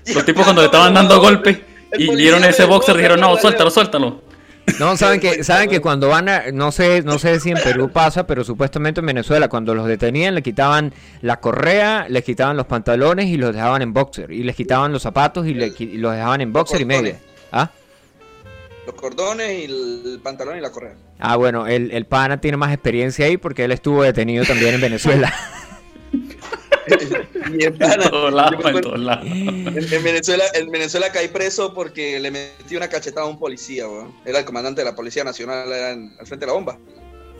[0.05, 1.59] Y Los tipos cuando le estaban dando golpes
[1.97, 3.71] y vieron ese boxer dijeron, no, suéltalo, Leo".
[3.71, 4.21] suéltalo.
[4.79, 7.89] No, saben que, saben que cuando van a, no sé, no sé si en Perú
[7.91, 12.65] pasa, pero supuestamente en Venezuela, cuando los detenían, le quitaban la correa, les quitaban los
[12.65, 14.31] pantalones y los dejaban en boxer.
[14.31, 17.19] Y les quitaban los zapatos y, le y los dejaban en boxer y media.
[17.51, 17.69] ¿Ah?
[18.85, 20.95] Los cordones y el pantalón y la correa.
[21.19, 24.81] Ah, bueno, el, el pana tiene más experiencia ahí porque él estuvo detenido también en
[24.81, 25.33] Venezuela.
[26.87, 29.25] Y en En pana, todos lados, yo me en acuerdo- todos lados.
[29.25, 33.87] En, en Venezuela, en Venezuela caí preso porque le metí una cachetada a un policía,
[33.87, 34.13] weón.
[34.25, 36.77] Era el comandante de la Policía Nacional era en- al frente de la bomba.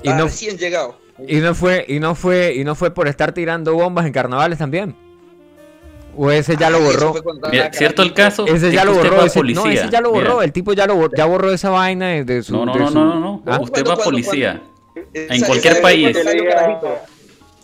[0.04, 1.00] Y no, recién llegado.
[1.28, 4.58] y no fue, y no fue, y no fue por estar tirando bombas en carnavales
[4.58, 4.96] también.
[6.18, 7.40] O ese ya lo eso borró.
[7.52, 8.46] Mira, cierto el caso.
[8.48, 9.24] Ese es ya lo borró.
[9.26, 9.74] Ese, no, policía.
[9.84, 10.30] ese ya lo Mira.
[10.30, 10.42] borró.
[10.44, 12.54] El tipo ya lo bor- ya borró esa vaina de, de su.
[12.54, 13.44] No, no, de no, su- no, no, no.
[13.46, 13.60] ¿Ah?
[13.62, 14.62] Usted va a policía
[15.14, 16.18] en esa- cualquier esa- país.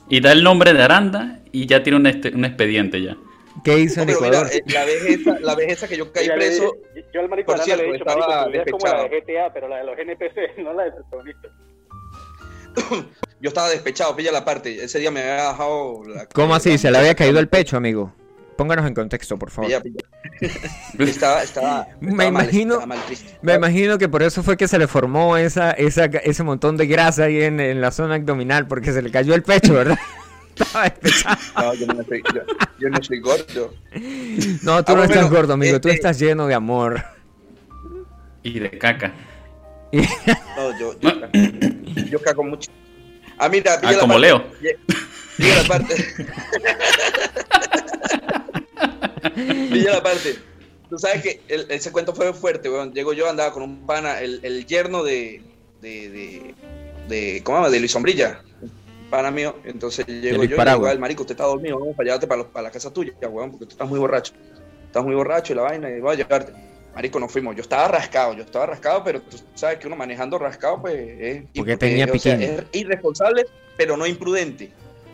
[0.10, 3.16] y da el nombre de Aranda y ya tiene un, este- un expediente ya.
[3.64, 4.48] ¿Qué hizo en Ecuador?
[4.48, 6.74] mira, eh, la vez esa, la vez esa que yo caí le- preso,
[7.14, 9.22] yo- al marico por cierto, le he dicho, estaba marico, como la de.
[9.22, 11.48] GTA, pero la de los NPC, no la de protagonista.
[13.42, 14.84] yo estaba despechado, pilla la parte.
[14.84, 16.26] Ese día me había bajado la...
[16.28, 16.78] ¿Cómo así?
[16.78, 18.14] Se le había caído el pecho, amigo.
[18.62, 19.70] Pónganos en contexto, por favor.
[19.70, 20.02] Pilla, pilla.
[21.00, 23.40] Estaba, estaba, Me estaba mal, imagino- estaba mal, triste.
[23.42, 26.86] Me imagino que por eso fue que se le formó esa, esa, ese montón de
[26.86, 29.98] grasa ahí en, en la zona abdominal, porque se le cayó el pecho, ¿verdad?
[30.56, 31.38] Estaba despechado.
[31.58, 32.42] No, yo no soy, yo,
[32.80, 33.74] yo no soy gordo.
[34.62, 35.82] No, tú Ah, no estás bueno, gordo, amigo.
[35.82, 37.04] Tú este- estás lleno de amor.
[38.44, 39.12] Y de caca.
[39.92, 41.12] No, yo, yo,
[42.12, 42.70] yo cago mucho.
[43.40, 44.20] Ah, mira, Ah, como parte.
[44.22, 44.46] Leo.
[44.62, 44.78] Lle-
[45.36, 45.96] Pilla la parte.
[49.72, 50.36] Pilla la parte.
[50.90, 52.94] Tú sabes que el- ese cuento fue fuerte, weón.
[52.94, 55.42] Llego yo, andaba con un pana, el, el yerno de,
[55.82, 56.56] de, de,
[57.08, 57.70] de- ¿cómo se llama?
[57.72, 58.42] De Luis Sombrilla,
[59.10, 59.56] pana mío.
[59.64, 62.64] Entonces llego yo y al marico, usted está dormido, vamos para llevarte para, los- para
[62.64, 64.34] la casa tuya, weón, porque tú estás muy borracho.
[64.86, 66.52] Estás muy borracho y la vaina, y voy a llevarte.
[66.94, 67.56] Marico, nos fuimos.
[67.56, 71.44] Yo estaba rascado, yo estaba rascado, pero tú sabes que uno manejando rascado, pues es,
[71.56, 72.52] Porque tenía o sea, piquiño.
[72.60, 73.46] es irresponsable,
[73.78, 74.74] pero no imprudente.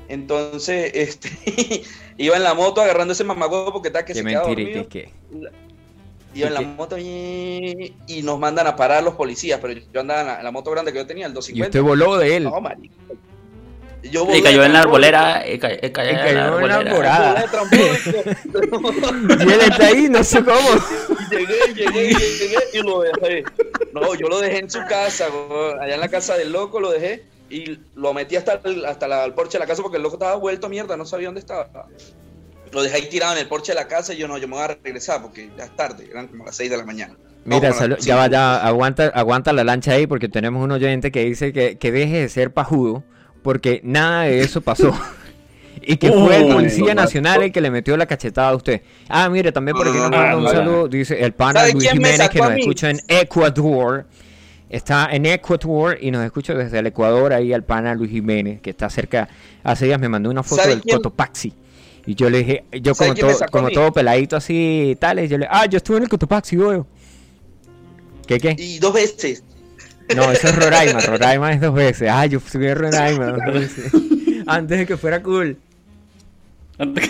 [0.09, 1.83] Entonces, este,
[2.17, 4.73] iba en la moto agarrando ese mamagüevo porque está que Qué se quedaba mentira, y
[4.73, 4.89] dormido.
[4.89, 5.67] que, que
[6.33, 9.99] Iba en la ¿Y moto y, y nos mandan a parar los policías, pero yo
[10.01, 11.67] andaba en la, en la moto grande que yo tenía, el Y 250.
[11.79, 12.43] usted voló de él.
[12.43, 12.93] No, marico.
[14.03, 15.43] Yo Y cayó en la arbolera.
[15.49, 17.45] Y ca- y cayó Y en cayó la en la arbolera.
[19.39, 20.59] Y él está ahí, no sé cómo.
[21.31, 23.43] llegué, llegué, llegué y lo dejé.
[23.93, 25.25] No, yo lo dejé en su casa,
[25.81, 29.25] allá en la casa del loco lo dejé y lo metí hasta el, hasta la,
[29.25, 31.39] el porche de la casa porque el loco estaba vuelto a mierda, no sabía dónde
[31.39, 31.87] estaba.
[32.71, 34.55] Lo dejé ahí tirado en el porche de la casa y yo no, yo me
[34.55, 37.15] voy a regresar porque ya es tarde, eran como las 6 de la mañana.
[37.45, 41.11] No, Mira, las ya va, ya, aguanta, aguanta la lancha ahí porque tenemos un oyente
[41.11, 43.03] que dice que, que deje de ser pajudo
[43.41, 44.93] porque nada de eso pasó.
[45.81, 48.81] Y que fue el Policía no, Nacional el que le metió la cachetada a usted.
[49.07, 50.87] Ah, mire, también por aquí nos Ah, manda un saludo.
[50.87, 54.05] Dice el pana ¿Sabe Luis Jiménez que nos escucha en Ecuador.
[54.69, 58.69] Está en Ecuador y nos escucha desde el Ecuador ahí al pana Luis Jiménez, que
[58.71, 59.29] está cerca.
[59.63, 60.97] Hace días me mandó una foto ¿Sabe del quién?
[60.97, 61.53] Cotopaxi.
[62.05, 65.27] Y yo le dije, yo ¿Sabe como todo, como todo peladito así y tal, y
[65.27, 66.85] yo le, ah, yo estuve en el Cotopaxi, weón.
[68.25, 68.55] ¿Qué qué?
[68.57, 69.43] Y dos veces.
[70.15, 70.99] No, eso es Roraima.
[71.05, 72.09] Roraima es dos veces.
[72.11, 73.91] Ah, yo subí a Roraima dos veces.
[74.45, 75.57] Antes de que fuera cool.
[76.77, 77.09] Antes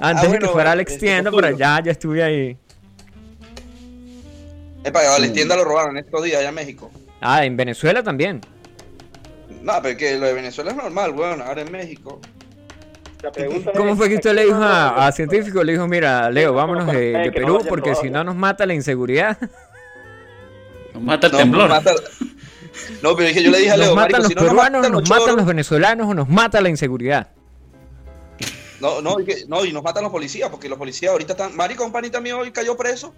[0.00, 1.32] Ah, de que bueno, fuera la este, Julio.
[1.34, 2.56] pero ya, ya estuve ahí.
[4.86, 6.90] Epa, que a la tienda lo robaron estos días allá en México.
[7.20, 8.40] Ah, en Venezuela también.
[9.62, 12.20] No, pero que lo de Venezuela es normal, weón, ahora en México.
[13.20, 15.64] La pregunta ¿Cómo es, fue que usted le dijo a, a científico?
[15.64, 19.36] Le dijo, mira, Leo, vámonos de, que Perú porque si no nos mata la inseguridad.
[20.94, 21.68] Nos mata el No, temblor.
[21.68, 21.94] mata-
[23.02, 24.50] No, pero dije, yo le dije a Nos Leo, matan marico, los si no nos
[24.50, 27.28] peruanos, matan nos los matan los venezolanos o nos mata la inseguridad.
[28.80, 31.56] No, no, y que- no, y nos matan los policías, porque los policías ahorita están.
[31.56, 33.12] Marico, un panita mío hoy cayó preso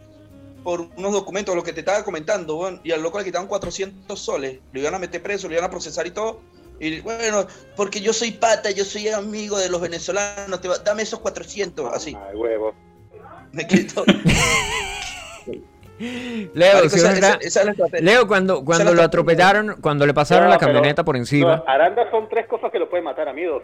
[0.69, 4.21] por unos documentos, lo que te estaba comentando, weón, y al loco le quitaron 400
[4.21, 6.43] soles, lo iban a meter preso, lo iban a procesar y todo.
[6.79, 11.05] Y bueno, porque yo soy pata, yo soy amigo de los venezolanos, te va- dame
[11.05, 12.15] esos 400, así.
[12.29, 12.75] Ay, huevo.
[13.51, 14.05] Me quito.
[15.99, 18.05] Leo, Marico, si es esa, verdad- esa- esa es la estrategia.
[18.05, 21.57] Leo, cuando, cuando lo atropellaron, cuando le pasaron No, la pero- camioneta por encima.
[21.57, 23.63] No, Aranda son tres cosas que lo pueden matar a mí dos.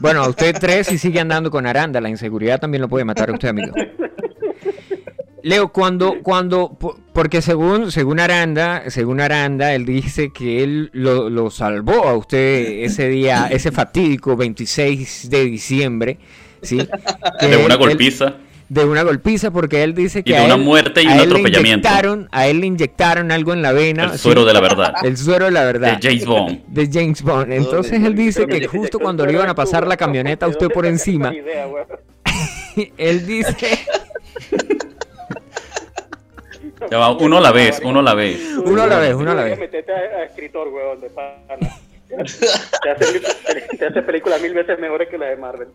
[0.00, 2.00] Bueno, a usted tres y sigue andando con Aranda.
[2.00, 3.72] La inseguridad también lo puede matar a usted, amigo.
[5.42, 11.30] Leo, cuando, cuando, po- porque según, según Aranda, según Aranda, él dice que él lo,
[11.30, 16.18] lo salvó a usted ese día, ese fatídico 26 de diciembre,
[16.62, 16.78] ¿sí?
[17.40, 18.34] Que De una él- golpiza.
[18.68, 21.12] de una golpiza porque él dice que Y de a una él- muerte y un
[21.20, 21.88] atropellamiento.
[21.88, 24.04] inyectaron- a él le inyectaron algo en la vena.
[24.04, 24.18] El ¿sí?
[24.18, 24.92] suero de la verdad.
[25.04, 25.98] El suero de la De verdad.
[26.02, 26.64] James Bond.
[26.66, 27.52] de James Bond.
[27.52, 30.84] Entonces él dice que justo cuando le iban a pasar la camioneta a usted por
[30.84, 31.32] encima,
[32.98, 33.78] él dice,
[36.90, 38.40] Ya va, uno a la vez, uno a la vez.
[38.64, 39.58] Uno a la vez, uno a la vez.
[39.58, 41.36] Metete a, a escritor, weón, de pana.
[42.08, 43.20] Te hace,
[43.78, 45.68] te hace películas mil veces mejores que la de Marvel.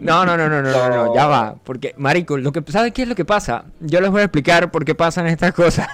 [0.00, 3.02] no, no, no, no, no, no, no, ya va, porque marico, lo que ¿sabes qué
[3.02, 3.64] es lo que pasa?
[3.78, 5.88] Yo les voy a explicar por qué pasan estas cosas.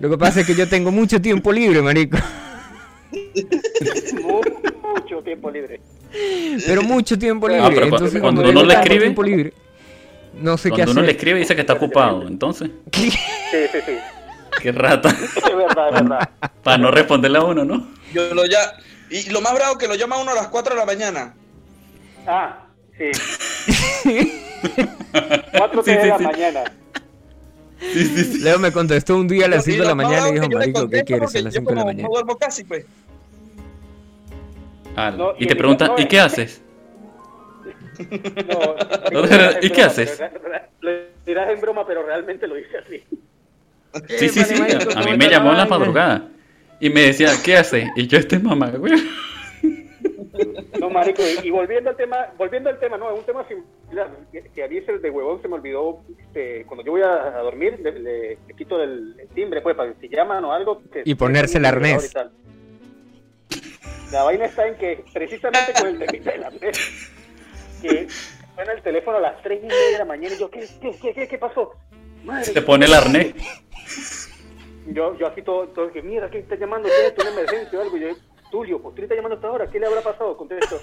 [0.00, 2.16] Lo que pasa es que yo tengo mucho tiempo libre, marico,
[4.22, 5.80] Mucho tiempo libre.
[6.66, 7.74] pero mucho tiempo Ah, libre.
[7.74, 9.52] pero Entonces cuando tengo uno le escribe- tiempo libre,
[10.36, 11.16] no sé qué Cuando uno le hacer.
[11.16, 12.26] escribe dice que está ocupado.
[12.26, 13.18] Entonces, Sí, sí,
[13.72, 13.92] sí.
[14.62, 15.08] qué rata.
[15.10, 16.30] Es verdad, es verdad.
[16.62, 17.86] Para no responderle a uno, ¿no?
[18.12, 18.58] Yo lo ya.
[19.10, 21.34] Y lo más bravo que lo llama uno a las 4 de la mañana.
[22.26, 22.66] Ah,
[22.96, 23.10] sí.
[25.52, 26.24] 4 Sí, de sí, la sí.
[26.24, 26.64] mañana.
[28.40, 30.88] Leo me contestó un día a las Y 5 de la mañana y dijo, marico,
[30.88, 32.08] ¿qué quieres a las yo 5 de la mañana?
[32.08, 32.86] No duermo casi, pues.
[34.96, 36.62] Ah, No, y y te el- pregunta, no, ¿y qué haces?
[38.10, 39.24] No,
[39.62, 40.22] ¿Y qué haces?
[40.80, 40.90] Lo
[41.26, 43.04] dirás en broma, pero realmente lo dice así.
[44.18, 44.60] Sí, sí, sí.
[44.60, 46.28] marico, A mí ¿cómo me llamó en la madrugada.
[46.80, 47.88] Y me decía, ¿qué haces?
[47.96, 48.92] Y yo, este mamá, güey.
[50.80, 54.10] No, marico, y, y volviendo al tema, volviendo al tema, no, es un tema similar,
[54.32, 57.12] que, que a mí ese de huevón se me olvidó, este, cuando yo voy a,
[57.38, 60.52] a dormir, le, le- le quito el, el timbre, pues, para que si llaman o
[60.52, 60.82] algo.
[60.92, 62.12] que- Y ponerse el arnés.
[64.12, 67.12] La vaina está en que, precisamente con el temita del arnés,
[67.88, 68.08] que
[68.54, 70.90] suena el teléfono a las 3 y media de la mañana y yo, ¿qué, qué,
[71.00, 71.72] qué, qué, qué pasó?
[72.24, 73.34] Madre, Se pone el arnés.
[74.86, 76.88] yo, yo así todo, todo que mira, ¿qué está llamando?
[76.88, 77.14] ¿Qué es?
[77.20, 77.96] ¿Una emergencia o algo?
[77.96, 78.08] Y yo
[78.42, 80.36] Postulio, Postulio está llamando hasta ahora, ¿qué le habrá pasado?
[80.36, 80.78] Contesto,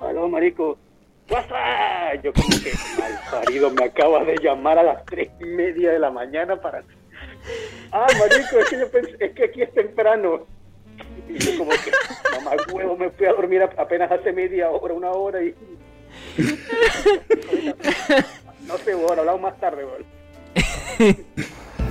[0.00, 0.78] aló, marico,
[1.30, 2.22] WhatsApp.
[2.24, 5.98] Yo como que, mal parido, me acaba de llamar a las tres y media de
[5.98, 6.82] la mañana para...
[7.92, 10.46] Ah, marico, es que, yo pensé- es que aquí es temprano.
[11.28, 11.90] Y yo como que,
[12.32, 15.54] mamá huevo, me fui a dormir apenas hace media hora, una hora y...
[18.66, 20.04] No sé, weón, hablamos más tarde, weón.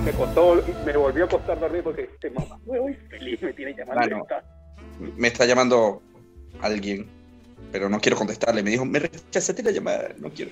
[0.04, 2.58] Me costó, me volvió a costar dormir porque este mamá
[2.90, 4.26] y feliz me tiene llamando.
[5.16, 6.02] Me está llamando
[6.60, 7.06] alguien,
[7.70, 8.64] pero no quiero contestarle.
[8.64, 10.50] Me dijo, me rechazaste la llamada, no quiero.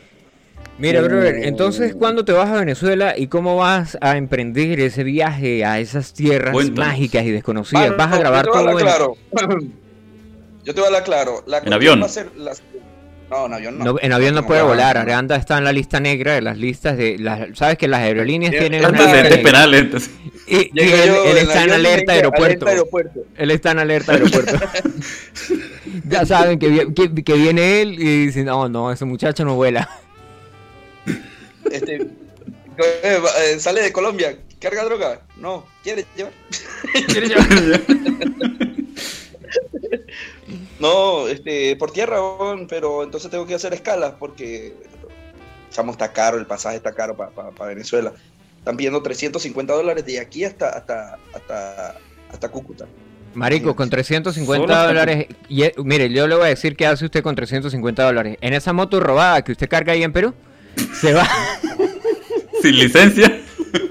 [0.78, 5.64] Mira, brother, entonces, ¿cuándo te vas a Venezuela y cómo vas a emprender ese viaje
[5.64, 6.86] a esas tierras Cuéntanos.
[6.86, 7.96] mágicas y desconocidas?
[7.96, 8.84] ¿Vas a grabar yo te voy todo en...
[8.84, 9.16] claro.
[10.62, 11.42] Yo te voy a hablar claro.
[11.46, 12.02] La cuestión avión?
[12.02, 12.52] va a ser la-
[13.30, 13.84] No, en avión no.
[13.84, 14.98] No, en avión no puede volar.
[14.98, 17.16] Aranda está en la lista negra de las listas de...
[17.18, 19.50] Las, ¿Sabes que las aerolíneas Bien, tienen una lista Antecedentes negra?
[19.52, 19.80] penales.
[19.82, 20.10] entonces.
[20.48, 22.66] Y, y él, yo él en está en alerta aeropuerto.
[22.66, 23.20] alerta aeropuerto.
[23.36, 24.58] Él está en alerta aeropuerto.
[26.08, 29.54] ya saben que, vi- que, que viene él y dicen, no, no, ese muchacho no
[29.54, 29.88] vuela.
[31.70, 32.08] Este, eh,
[33.04, 35.20] eh, sale de Colombia, carga droga.
[35.36, 36.32] No, ¿quiere llevar?
[40.80, 42.16] No, este, por tierra,
[42.68, 44.74] pero entonces tengo que hacer escalas porque
[45.70, 48.12] chamo está caro, el pasaje está caro para Venezuela.
[48.58, 51.96] Están pidiendo 350 dólares de aquí hasta hasta hasta
[52.32, 52.86] hasta Cúcuta.
[53.34, 55.26] Marico, con 350 Solo hasta dólares.
[55.48, 58.36] Y, eh, mire, yo le voy a decir qué hace usted con 350 dólares.
[58.40, 60.34] En esa moto robada que usted carga ahí en Perú,
[61.00, 61.28] se va.
[62.62, 63.40] Sin licencia.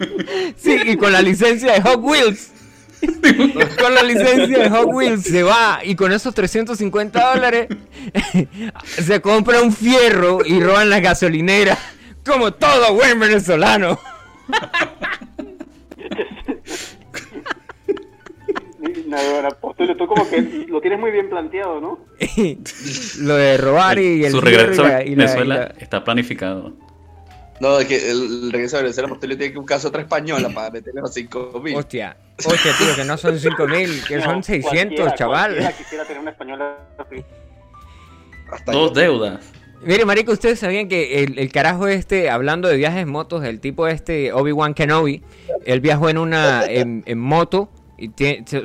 [0.57, 2.51] sí, y con la licencia de Hot Wheels.
[3.79, 5.79] con la licencia de Hot Wheels se va.
[5.83, 7.67] Y con esos 350 dólares
[8.85, 11.77] se compra un fierro y roban la gasolinera.
[12.25, 13.97] Como todo buen venezolano.
[19.07, 21.99] No, no, Postulio, tú como que lo tienes muy bien planteado, ¿no?
[23.19, 26.03] Lo de robar y el Su regreso a la- y la- y Venezuela la- está
[26.03, 26.73] planificado.
[27.59, 30.49] No, es que el, el regreso a Venezuela, usted le tiene que buscar otra española
[30.49, 31.75] para meterle los 5 mil.
[31.75, 35.51] Hostia, hostia, tío, que no son 5000, que No, son 600, cualquiera- chaval.
[35.51, 37.23] cualquiera quisiera tener una española así.
[38.51, 39.01] Hasta Dos yo.
[39.01, 39.39] deudas.
[39.81, 43.59] Mire, marico, ustedes sabían que el, el carajo este, hablando de viajes en motos, el
[43.61, 45.23] tipo este, Obi-Wan Kenobi,
[45.65, 47.69] él viajó en una, en, en moto,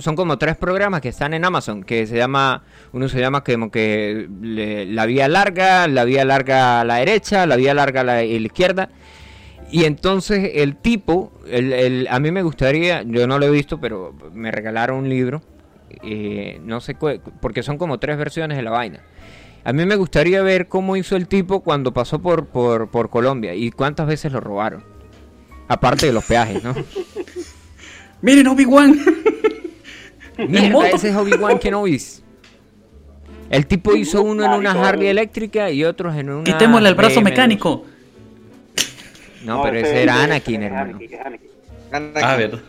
[0.01, 3.71] son como tres programas que están en Amazon, que se llama, uno se llama como
[3.71, 8.25] que la vía larga, la vía larga a la derecha, la vía larga a la,
[8.25, 8.91] izquierda,
[9.71, 14.15] y entonces el tipo, el, a mí me gustaría, yo no lo he visto, pero
[14.33, 15.43] me regalaron un libro,
[16.03, 16.97] eh, no sé,
[17.41, 19.01] porque son como tres versiones de la vaina.
[19.65, 23.55] A mí me gustaría ver cómo hizo el tipo cuando pasó por, por, por Colombia
[23.55, 24.85] y cuántas veces lo robaron.
[25.69, 26.75] Aparte de los peajes, ¿no?
[28.25, 28.99] Miren, Obi-Wan.
[30.39, 32.01] Ese es Obi-Wan Kenobi.
[33.51, 34.73] El tipo hizo uno en una.
[34.73, 36.45] Harley eléctrica y otros en una...
[36.45, 37.25] Quitémosle el brazo BMW.
[37.25, 37.85] mecánico.
[39.45, 40.97] No, pero ese era Anakin, hermano.
[40.97, 41.51] Anakin, Anakin.
[41.93, 42.25] Anakin.
[42.25, 42.61] Ah, verdad.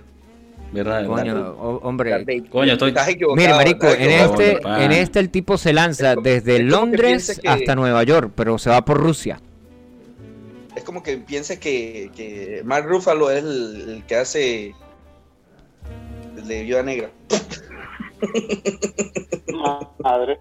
[0.74, 1.06] Verdad.
[1.08, 1.52] Coño,
[1.84, 2.46] hombre.
[2.50, 2.94] Coño, estoy-
[3.38, 7.40] Mire, marico, en este, en este el tipo se lanza Es como- desde que Londres
[7.42, 9.40] que- hasta Nueva York, pero se va por Rusia.
[10.76, 14.76] Es como que pienses que, que Mark Ruffalo es el, el que hace
[16.48, 17.10] de Viuda Negra.
[20.00, 20.40] Madre.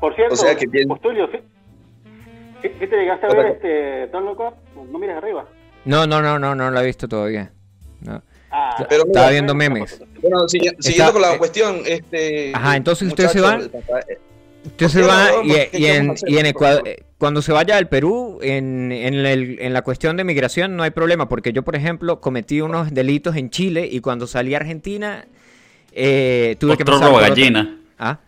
[0.00, 1.38] Por cierto, O sea, que bien- Postulio, ¿sí?
[2.62, 4.54] ¿Sí, sí te llegaste a ver este Don Loco?
[4.90, 5.46] No mires arriba.
[5.84, 7.50] No, no, no, no, no lo he visto todavía.
[8.00, 8.22] No.
[8.50, 10.02] Ah, Pero Estaba mira, viendo memes.
[10.20, 12.52] Bueno, siguiendo con la cuestión, este.
[12.54, 14.18] Ajá, entonces usted se muchacho, va- el
[14.64, 15.42] papá- eh, Usted se ¿Por qué va no?
[15.42, 15.70] y, ¿Por qué?
[15.72, 19.58] y ¿Qué en, y en Ecuador, eh, cuando se vaya al Perú, en, en, el-
[19.60, 23.36] en la cuestión de migración no hay problema, porque yo, por ejemplo, cometí unos delitos
[23.36, 25.24] en Chile y cuando salí a Argentina
[25.92, 27.76] eh, tuve que Otro pasar otra- gallina.
[27.98, 28.18] ¿Ah?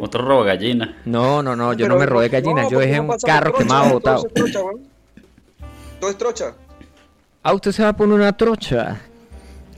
[0.00, 0.98] Otro robo gallina.
[1.04, 3.50] No, no, no, yo Pero no me robé gallinas, yo porque dejé no un carro
[3.52, 4.24] trocha, quemado botado.
[4.34, 4.60] trocha.
[6.00, 6.54] Todo es trocha.
[7.42, 9.00] Ah, usted se va a poner una trocha.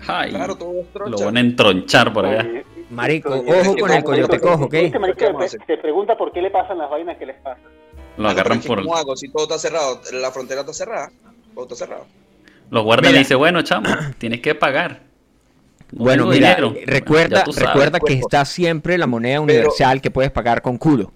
[0.07, 1.11] Ay, Claro, todo es trocha.
[1.11, 2.47] lo van a entronchar por allá.
[2.91, 4.75] Marico, ojo con el marico, coyote cojo, ¿ok?
[4.75, 7.63] Este se pregunta por qué le pasan las vainas que les pasan.
[8.17, 8.83] Lo agarran Pero es que por.
[8.83, 9.17] ¿Cómo hago?
[9.17, 11.11] Si todo está cerrado, la frontera está cerrada.
[11.55, 12.07] Todo está cerrado.
[12.71, 13.19] Los guardan y Mira.
[13.21, 15.03] dicen, bueno, chamo, tienes que pagar.
[15.93, 16.75] No Bueno, mira, dinero.
[16.87, 21.13] recuerda, recuerda que está siempre la moneda pero- universal que puedes pagar con culo.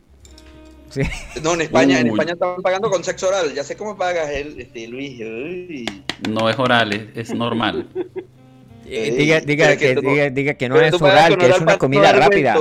[0.90, 1.02] Sí.
[1.42, 2.10] No, en España, en Uy.
[2.18, 3.54] España están pagando con sexo oral.
[3.54, 5.20] Ya sé cómo pagas el, este, Luis.
[5.20, 5.84] Uy.
[6.28, 7.88] No es oral, es, es normal.
[8.92, 11.78] Eh, diga, diga, que, no- diga, diga que no Pero es oral, que es una
[11.78, 12.56] comida rápida.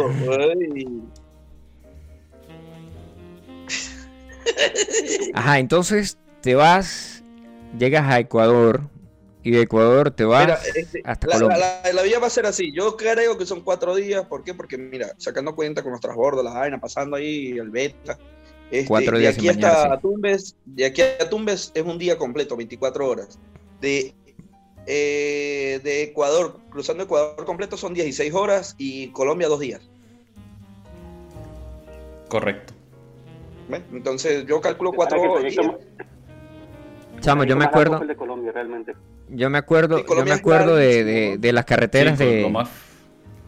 [5.34, 7.24] Ajá, entonces te vas,
[7.78, 8.82] llegas a Ecuador
[9.44, 11.58] y de Ecuador te vas Mira, este, hasta la, Colombia.
[11.58, 12.72] la- la- la vía va a ser así.
[12.76, 14.26] Yo creo que son cuatro días.
[14.26, 14.54] ¿Por qué?
[14.54, 18.18] Porque, mira, sacando cuenta con los transbordos, las vainas, pasando ahí el beta.
[18.72, 20.00] este, Cuatro de días aquí sin hasta.
[20.00, 23.40] Tumbes, de aquí a Tumbes es un día completo, 24 horas.
[23.82, 24.14] De,
[24.86, 29.82] eh, de Ecuador, cruzando Ecuador completo son 16 horas y Colombia dos días.
[32.28, 32.74] Correcto.
[33.94, 35.56] Entonces yo calculo cuatro días.
[37.20, 38.96] Chamo, yo me acuerdo, de Colombia, realmente.
[39.30, 42.70] yo me acuerdo, yo me acuerdo de, de, las carreteras Sí, pues, de Lo más,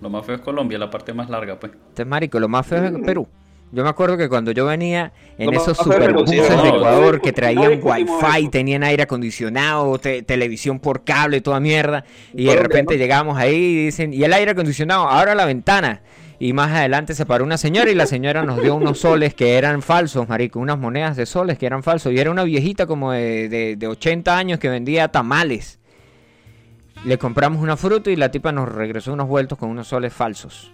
[0.01, 1.71] lo más feo es Colombia, la parte más larga, pues.
[1.87, 3.27] Este marico, lo más feo es Perú.
[3.73, 7.21] Yo me acuerdo que cuando yo venía en esos superbuses sí, de no, Ecuador no
[7.21, 12.03] que traían no wifi, tenían aire acondicionado, te- televisión por cable, toda mierda,
[12.33, 12.99] y de repente ¿no?
[12.99, 16.01] llegamos ahí y dicen, y el aire acondicionado, ahora la ventana.
[16.37, 19.59] Y más adelante se paró una señora y la señora nos dio unos soles que
[19.59, 22.11] eran falsos, marico, unas monedas de soles que eran falsos.
[22.11, 25.77] Y era una viejita como de, de, de 80 años que vendía tamales.
[27.05, 30.71] Le compramos una fruta y la tipa nos regresó unos vueltos con unos soles falsos.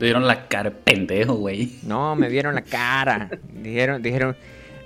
[0.00, 1.74] Te dieron la cara de pendejo, güey.
[1.82, 3.28] No, me vieron la cara.
[3.52, 4.34] Dijeron, dijeron,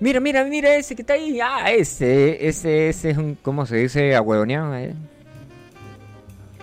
[0.01, 1.39] mira, mira, mira ese que está ahí.
[1.41, 4.15] Ah, ese, ese, ese es un, ¿cómo se dice?
[4.17, 4.93] Ahuevoneado eh?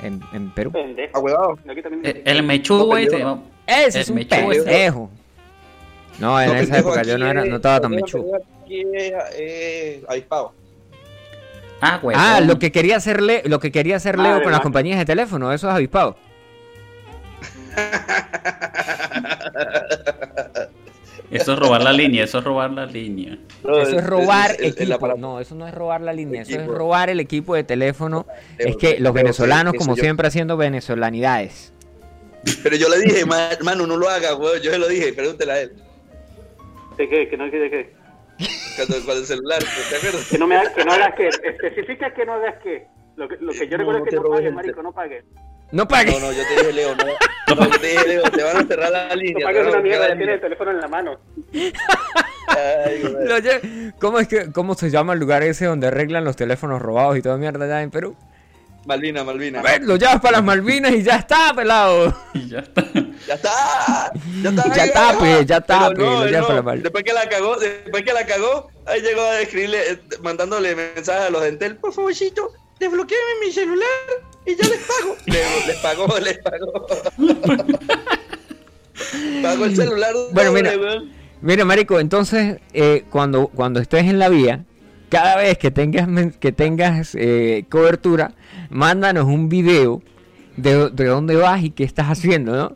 [0.03, 0.71] En, en Perú.
[0.75, 3.05] Eh, El mechudo, güey.
[3.05, 4.47] Ese El es un mechudo.
[4.49, 5.09] pendejo.
[6.19, 8.35] No, en No, esa época yo no, era, no estaba tan pendejo, mechudo.
[8.65, 10.53] Aquí es eh, avispado.
[11.79, 12.15] Ah, güey.
[12.19, 14.99] Ah, lo que quería hacer, Le- lo que quería hacer Leo Madre con las compañías
[14.99, 16.17] de teléfono, eso es avispado.
[21.31, 23.37] Eso es robar la línea, eso es robar la línea.
[23.63, 25.15] Eso es robar el- el- el equipo.
[25.15, 28.25] No, eso no es robar la línea, eso es robar el equipo de teléfono.
[28.57, 30.03] Es que los venezolanos, ¿qué- qué como yo?
[30.03, 31.71] siempre, haciendo venezolanidades.
[32.63, 34.59] Pero yo le dije, "Ma- Manu, no lo haga, weón.
[34.61, 35.71] Yo se lo dije, pregúntele a él.
[36.97, 37.29] ¿De qué?
[37.29, 37.93] ¿Que no, de qué?
[38.75, 39.59] Cuando, cuando el celular,
[39.89, 40.27] ¿te acuerdas?
[40.29, 41.27] Que no, me hagas, que no hagas que.
[41.27, 42.87] Especifica que no hagas que.
[43.15, 44.83] Lo que, lo que yo No, recuerdo no es que te no el marico, te-
[44.83, 45.23] no pagues.
[45.71, 46.19] No pagues.
[46.19, 47.03] No, no, yo te dije, Leo, no.
[47.55, 49.35] No, yo te dije, Leo, te van a cerrar la No línea.
[49.37, 51.19] te pagues una mierda, tienes el teléfono en la mano.
[52.47, 57.17] Ay, ¿Cómo es que cómo se llama el lugar ese donde arreglan los teléfonos robados
[57.17, 58.15] y toda mierda allá en Perú?
[58.85, 59.59] Malvina, Malvina.
[59.59, 62.13] A ver, lo llevas para las Malvinas y ya está, pelado.
[62.33, 62.83] Y ya está.
[63.27, 64.11] Ya está.
[64.41, 64.75] Ya está.
[64.75, 65.97] Ya está, pues, ya está, pues,
[66.31, 66.83] lo para la Malvina.
[66.83, 71.27] Después que la cagó, después que la cagó, ahí llegó a escribirle, eh, mandándole mensajes
[71.27, 72.51] a los de Entel, por favorcito,
[72.81, 73.87] desbloqueame mi celular
[74.45, 75.15] y ya les pago.
[75.27, 76.87] Le- les pagó, les pagó.
[79.41, 80.13] Pagó el celular.
[80.33, 81.01] Bueno, doble, mira.
[81.41, 84.63] Mira, marico, entonces eh, cuando cuando estés en la vía,
[85.09, 88.33] cada vez que tengas men- que tengas eh, cobertura,
[88.69, 90.03] mándanos un video
[90.57, 92.73] de, de dónde vas y qué estás haciendo, ¿no?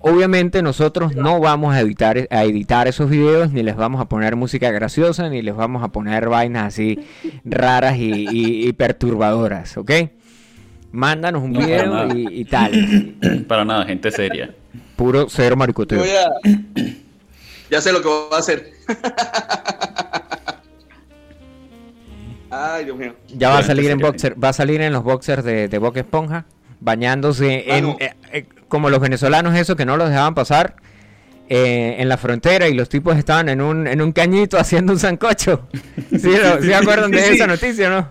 [0.00, 4.36] Obviamente nosotros no vamos a editar, a editar esos videos, ni les vamos a poner
[4.36, 6.98] música graciosa, ni les vamos a poner vainas así
[7.44, 9.90] raras y, y- y perturbadoras, ¿ok?
[10.92, 13.16] Mándanos un No, video y, y tal.
[13.48, 14.54] Para nada, gente seria.
[14.94, 16.02] Puro cero maricoteo.
[16.02, 16.48] a...
[17.70, 18.72] Ya sé lo que voy a hacer.
[22.50, 23.14] Ay, Dios mío.
[23.36, 25.98] Ya va a salir en boxer, va a salir en los boxers de, de Boca
[26.00, 26.46] Esponja,
[26.80, 27.96] bañándose en Mano.
[28.00, 30.76] eh, eh, como los venezolanos esos que no los dejaban pasar
[31.48, 34.98] eh, en la frontera y los tipos estaban en un, en un cañito haciendo un
[34.98, 35.68] sancocho.
[36.10, 37.34] ¿Sí, lo- sí se acuerdan de Sí, sí.
[37.34, 38.10] esa noticia, no?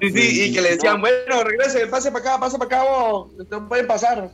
[0.00, 3.30] Sí, sí, y que le decían, bueno, regrese, pase para acá, pase para acá, vos,
[3.50, 4.30] no pueden pasar.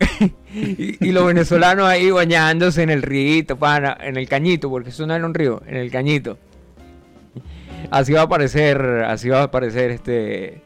[0.56, 3.44] Y, y los venezolanos ahí bañándose en el río,
[4.00, 6.38] en el cañito, porque eso no era un río, en el cañito.
[7.90, 10.62] Así va a aparecer, así va a aparecer este.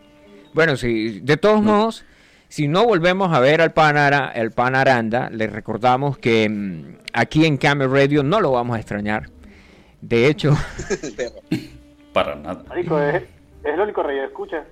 [0.54, 2.04] Bueno, si de todos modos,
[2.48, 7.44] si no volvemos a ver al Panara, el Pan Aranda, les recordamos que mm, aquí
[7.44, 9.28] en Camel Radio no lo vamos a extrañar.
[10.00, 10.52] De hecho.
[12.12, 12.64] Para nada.
[12.68, 14.64] Marico, es, es el único rey, escucha.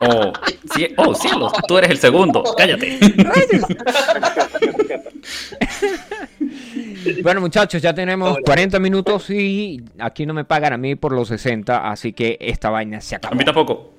[0.00, 0.32] Oh,
[0.74, 2.44] sí, oh, cielos, tú eres el segundo.
[2.56, 2.98] Cállate.
[7.22, 11.28] bueno muchachos, ya tenemos 40 minutos y aquí no me pagan a mí por los
[11.28, 13.36] 60, así que esta vaina se A acabó.
[13.36, 13.95] mí tampoco.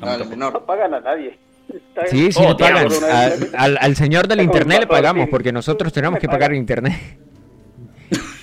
[0.00, 0.30] Tampoco.
[0.30, 0.52] menor.
[0.52, 1.38] No pagan a nadie.
[2.06, 2.88] Sí, sí, Oh, le pagan.
[2.88, 3.06] diablo.
[3.08, 6.94] A- al, al señor del internet le pagamos porque nosotros tenemos que pagar internet.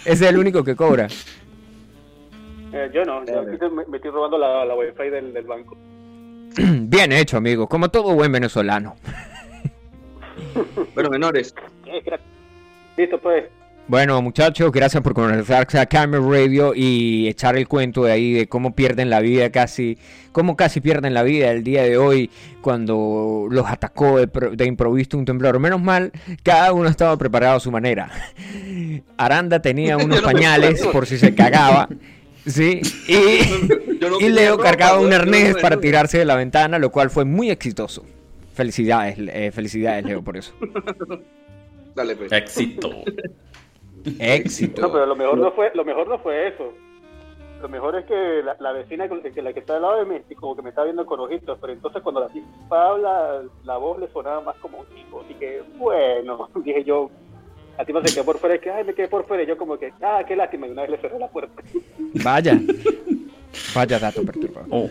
[0.06, 1.08] Ese es el único que cobra.
[2.74, 5.76] Eh, yo no, yo aquí me, me estoy robando la, la wifi del, del banco.
[6.58, 8.95] Bien hecho, amigo, como todo buen venezolano.
[10.93, 11.56] Bueno, menores.
[12.97, 13.45] Listo, pues.
[13.88, 18.48] Bueno, muchachos, gracias por conectarse a Camera Radio y echar el cuento de ahí de
[18.48, 20.00] cómo pierden la vida casi,
[20.32, 22.32] cómo casi pierden la vida el día de hoy
[22.62, 25.60] cuando los atacó de, pro- de improviso un temblor.
[25.60, 26.12] Menos mal,
[26.42, 28.10] cada uno estaba preparado a su manera.
[29.18, 31.88] Aranda tenía unos pañales por si se cagaba
[32.48, 37.10] Sí, y, no y Leo cargaba un arnés para tirarse de la ventana, lo cual
[37.12, 38.04] fue muy exitoso.
[38.56, 40.54] Felicidades, eh, felicidades Leo por eso.
[41.96, 42.32] Dale, pues.
[42.32, 42.90] Éxito.
[44.20, 44.82] Éxito.
[44.82, 46.74] No, pero lo mejor no fue, lo mejor no fue eso.
[47.62, 50.06] Lo mejor es que la, la vecina con- que la que está al lado de
[50.06, 53.41] mí, y como que me está viendo con ojitos, pero entonces cuando la tipa habla,
[53.64, 57.10] la voz le sonaba más como un tipo, así que bueno, dije yo,
[57.78, 59.58] la tipa se quedó por fuera, y que ay me quedé por fuera, y yo
[59.58, 61.62] como que, ah, qué lástima, y una vez le cerré la puerta.
[62.24, 62.60] Vaya.
[63.76, 64.68] Vaya dato perturbador.
[64.70, 64.89] Oh.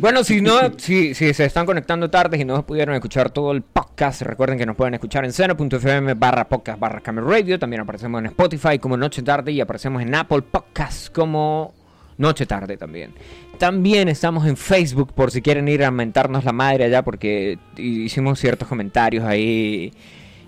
[0.00, 3.62] Bueno, si no, si, si se están conectando tarde y no pudieron escuchar todo el
[3.62, 7.58] podcast, recuerden que nos pueden escuchar en seno.fm barra podcast barra Camera Radio.
[7.58, 11.72] También aparecemos en Spotify como Noche Tarde y aparecemos en Apple Podcast como
[12.18, 13.12] Noche Tarde también.
[13.58, 18.38] También estamos en Facebook por si quieren ir a mentarnos la madre allá porque hicimos
[18.40, 19.92] ciertos comentarios ahí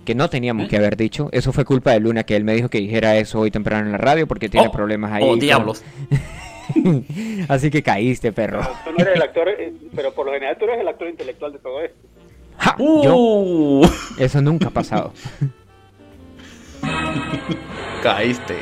[0.05, 1.29] que no teníamos que haber dicho.
[1.33, 3.93] Eso fue culpa de Luna que él me dijo que dijera eso hoy temprano en
[3.93, 5.23] la radio porque tiene Oh, problemas ahí.
[5.25, 5.83] Oh, con- diablos.
[7.49, 8.61] Así que caíste, perro.
[8.85, 11.53] Tú no eres el actor, eh, pero por lo general tú eres el actor intelectual
[11.53, 11.99] de todo esto.
[12.59, 13.87] Ja, yo Uh,
[14.19, 15.13] Eso nunca ha pasado.
[18.03, 18.57] caíste.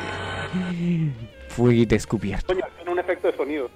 [1.49, 2.47] Fui descubierto.
[2.47, 3.69] Coño, tiene un efecto de sonido.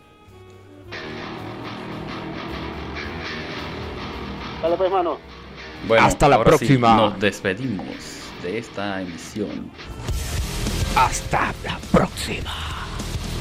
[4.61, 5.17] Dale pues, mano.
[5.87, 6.95] Bueno, Hasta la sí, próxima.
[6.95, 7.85] nos despedimos
[8.43, 9.71] de esta emisión.
[10.95, 12.51] Hasta la próxima.